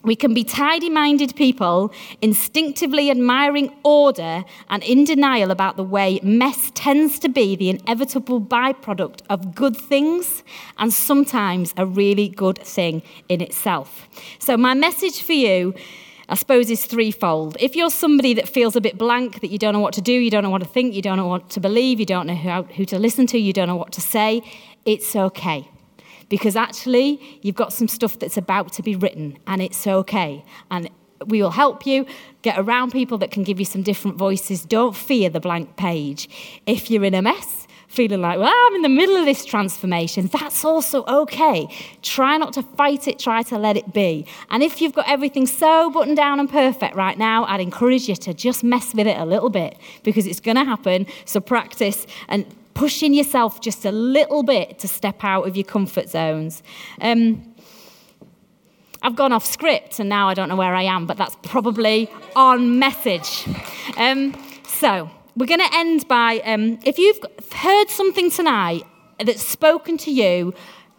We 0.02 0.16
can 0.16 0.34
be 0.34 0.42
tidy 0.42 0.90
minded 0.90 1.36
people, 1.36 1.92
instinctively 2.20 3.10
admiring 3.10 3.72
order 3.84 4.44
and 4.68 4.82
in 4.82 5.04
denial 5.04 5.52
about 5.52 5.76
the 5.76 5.84
way 5.84 6.18
mess 6.22 6.72
tends 6.74 7.20
to 7.20 7.28
be 7.28 7.54
the 7.54 7.70
inevitable 7.70 8.40
byproduct 8.40 9.20
of 9.30 9.54
good 9.54 9.76
things 9.76 10.42
and 10.78 10.92
sometimes 10.92 11.72
a 11.76 11.86
really 11.86 12.28
good 12.28 12.58
thing 12.58 13.02
in 13.28 13.40
itself. 13.40 14.08
So, 14.38 14.56
my 14.56 14.74
message 14.74 15.22
for 15.22 15.34
you. 15.34 15.74
I 16.28 16.34
suppose 16.34 16.70
is 16.70 16.86
threefold. 16.86 17.58
If 17.60 17.76
you're 17.76 17.90
somebody 17.90 18.32
that 18.34 18.48
feels 18.48 18.74
a 18.74 18.80
bit 18.80 18.96
blank, 18.96 19.40
that 19.40 19.50
you 19.50 19.58
don't 19.58 19.74
know 19.74 19.80
what 19.80 19.92
to 19.94 20.00
do, 20.00 20.12
you 20.12 20.30
don't 20.30 20.42
know 20.42 20.48
what 20.48 20.62
to 20.62 20.68
think, 20.68 20.94
you 20.94 21.02
don't 21.02 21.18
know 21.18 21.26
what 21.26 21.50
to 21.50 21.60
believe, 21.60 22.00
you 22.00 22.06
don't 22.06 22.26
know 22.26 22.34
who, 22.34 22.62
who 22.74 22.84
to 22.86 22.98
listen 22.98 23.26
to, 23.26 23.38
you 23.38 23.52
don't 23.52 23.68
know 23.68 23.76
what 23.76 23.92
to 23.92 24.00
say, 24.00 24.40
it's 24.86 25.14
okay 25.14 25.68
because 26.32 26.56
actually 26.56 27.20
you've 27.42 27.56
got 27.56 27.74
some 27.74 27.86
stuff 27.86 28.18
that's 28.18 28.38
about 28.38 28.72
to 28.72 28.82
be 28.82 28.96
written 28.96 29.36
and 29.46 29.60
it's 29.60 29.86
okay. 29.86 30.42
And 30.70 30.88
we 31.26 31.42
will 31.42 31.50
help 31.50 31.84
you 31.84 32.06
get 32.40 32.58
around 32.58 32.90
people 32.90 33.18
that 33.18 33.30
can 33.30 33.42
give 33.42 33.58
you 33.58 33.66
some 33.66 33.82
different 33.82 34.16
voices. 34.16 34.64
Don't 34.64 34.96
fear 34.96 35.28
the 35.28 35.40
blank 35.40 35.76
page. 35.76 36.30
If 36.64 36.90
you're 36.90 37.04
in 37.04 37.12
a 37.12 37.20
mess, 37.20 37.66
feeling 37.88 38.22
like, 38.22 38.38
well, 38.38 38.54
I'm 38.66 38.74
in 38.76 38.80
the 38.80 38.88
middle 38.88 39.14
of 39.14 39.26
this 39.26 39.44
transformation, 39.44 40.28
that's 40.28 40.64
also 40.64 41.04
okay. 41.04 41.68
Try 42.00 42.38
not 42.38 42.54
to 42.54 42.62
fight 42.62 43.06
it, 43.06 43.18
try 43.18 43.42
to 43.42 43.58
let 43.58 43.76
it 43.76 43.92
be. 43.92 44.24
And 44.48 44.62
if 44.62 44.80
you've 44.80 44.94
got 44.94 45.10
everything 45.10 45.46
so 45.46 45.90
buttoned 45.90 46.16
down 46.16 46.40
and 46.40 46.48
perfect 46.48 46.96
right 46.96 47.18
now, 47.18 47.44
I'd 47.44 47.60
encourage 47.60 48.08
you 48.08 48.16
to 48.16 48.32
just 48.32 48.64
mess 48.64 48.94
with 48.94 49.06
it 49.06 49.18
a 49.18 49.26
little 49.26 49.50
bit 49.50 49.76
because 50.02 50.26
it's 50.26 50.40
going 50.40 50.56
to 50.56 50.64
happen. 50.64 51.06
So 51.26 51.40
practice 51.40 52.06
and 52.28 52.46
pushing 52.74 53.14
yourself 53.14 53.60
just 53.60 53.84
a 53.84 53.92
little 53.92 54.42
bit 54.42 54.78
to 54.80 54.88
step 54.88 55.22
out 55.24 55.46
of 55.46 55.56
your 55.56 55.64
comfort 55.64 56.08
zones. 56.08 56.62
Um, 57.00 57.54
I've 59.02 59.16
gone 59.16 59.32
off 59.32 59.44
script 59.44 59.98
and 59.98 60.08
now 60.08 60.28
I 60.28 60.34
don't 60.34 60.48
know 60.48 60.56
where 60.56 60.74
I 60.74 60.82
am, 60.82 61.06
but 61.06 61.16
that's 61.16 61.36
probably 61.42 62.08
on 62.36 62.78
message. 62.78 63.46
Um, 63.96 64.34
so, 64.66 65.10
we're 65.34 65.46
going 65.46 65.60
to 65.60 65.74
end 65.74 66.06
by 66.08 66.40
um, 66.40 66.78
if 66.84 66.98
you've 66.98 67.18
heard 67.54 67.88
something 67.88 68.30
tonight 68.30 68.84
that's 69.18 69.42
spoken 69.42 69.96
to 69.98 70.10
you 70.10 70.54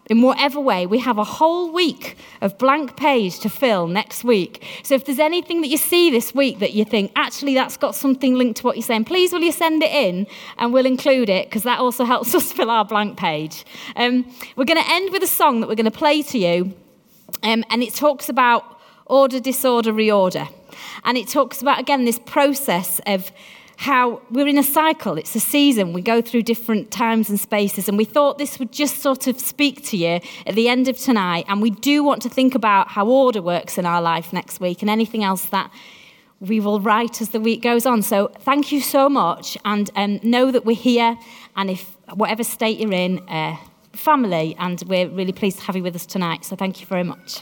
in 0.07 0.21
whatever 0.21 0.59
way, 0.59 0.85
we 0.85 0.99
have 0.99 1.17
a 1.17 1.23
whole 1.23 1.71
week 1.71 2.17
of 2.41 2.57
blank 2.57 2.97
page 2.97 3.39
to 3.39 3.49
fill 3.49 3.87
next 3.87 4.23
week. 4.23 4.65
So 4.83 4.95
if 4.95 5.05
there's 5.05 5.19
anything 5.19 5.61
that 5.61 5.69
you 5.69 5.77
see 5.77 6.11
this 6.11 6.35
week 6.35 6.59
that 6.59 6.73
you 6.73 6.83
think, 6.83 7.11
actually, 7.15 7.53
that's 7.53 7.77
got 7.77 7.95
something 7.95 8.35
linked 8.35 8.57
to 8.57 8.63
what 8.63 8.75
you're 8.75 8.83
saying, 8.83 9.05
please 9.05 9.31
will 9.31 9.41
you 9.41 9.53
send 9.53 9.81
it 9.81 9.91
in 9.91 10.27
and 10.57 10.73
we'll 10.73 10.85
include 10.85 11.29
it 11.29 11.47
because 11.47 11.63
that 11.63 11.79
also 11.79 12.03
helps 12.13 12.35
us 12.35 12.51
fill 12.51 12.69
our 12.69 12.83
blank 12.83 13.17
page. 13.17 13.65
Um, 13.95 14.25
we're 14.55 14.65
going 14.65 14.83
to 14.83 14.91
end 14.91 15.11
with 15.11 15.23
a 15.23 15.27
song 15.27 15.61
that 15.61 15.69
we're 15.69 15.75
going 15.75 15.85
to 15.85 15.91
play 15.91 16.21
to 16.23 16.37
you, 16.37 16.73
um, 17.41 17.63
and 17.69 17.81
it 17.81 17.93
talks 17.93 18.27
about 18.27 18.79
order, 19.05 19.39
disorder, 19.39 19.93
reorder. 19.93 20.49
And 21.05 21.17
it 21.17 21.27
talks 21.27 21.61
about, 21.61 21.79
again, 21.79 22.05
this 22.05 22.19
process 22.19 22.99
of 23.05 23.31
how 23.83 24.21
we're 24.31 24.47
in 24.47 24.57
a 24.57 24.63
cycle, 24.63 25.17
it's 25.17 25.35
a 25.35 25.41
season, 25.41 25.91
we 25.91 26.01
go 26.01 26.21
through 26.21 26.41
different 26.41 26.89
times 26.89 27.29
and 27.29 27.37
spaces, 27.37 27.89
and 27.89 27.97
we 27.97 28.05
thought 28.05 28.37
this 28.37 28.57
would 28.57 28.71
just 28.71 28.99
sort 28.99 29.27
of 29.27 29.37
speak 29.37 29.83
to 29.83 29.97
you 29.97 30.21
at 30.47 30.55
the 30.55 30.69
end 30.69 30.87
of 30.87 30.97
tonight. 30.97 31.43
And 31.49 31.61
we 31.61 31.69
do 31.69 32.01
want 32.01 32.21
to 32.21 32.29
think 32.29 32.55
about 32.55 32.87
how 32.87 33.05
order 33.07 33.41
works 33.41 33.77
in 33.77 33.85
our 33.85 34.01
life 34.01 34.31
next 34.31 34.61
week 34.61 34.81
and 34.81 34.89
anything 34.89 35.21
else 35.21 35.45
that 35.47 35.69
we 36.39 36.61
will 36.61 36.79
write 36.79 37.21
as 37.21 37.29
the 37.29 37.41
week 37.41 37.61
goes 37.61 37.85
on. 37.85 38.01
So 38.01 38.31
thank 38.39 38.71
you 38.71 38.79
so 38.79 39.09
much, 39.09 39.57
and 39.65 39.91
um, 39.97 40.21
know 40.23 40.49
that 40.49 40.63
we're 40.63 40.77
here, 40.77 41.17
and 41.57 41.69
if 41.69 41.97
whatever 42.13 42.45
state 42.45 42.79
you're 42.79 42.93
in, 42.93 43.19
uh, 43.27 43.57
family, 43.91 44.55
and 44.59 44.81
we're 44.87 45.09
really 45.09 45.33
pleased 45.33 45.59
to 45.59 45.65
have 45.65 45.75
you 45.75 45.83
with 45.83 45.95
us 45.95 46.05
tonight. 46.05 46.45
So 46.45 46.55
thank 46.55 46.79
you 46.79 46.87
very 46.87 47.03
much. 47.03 47.41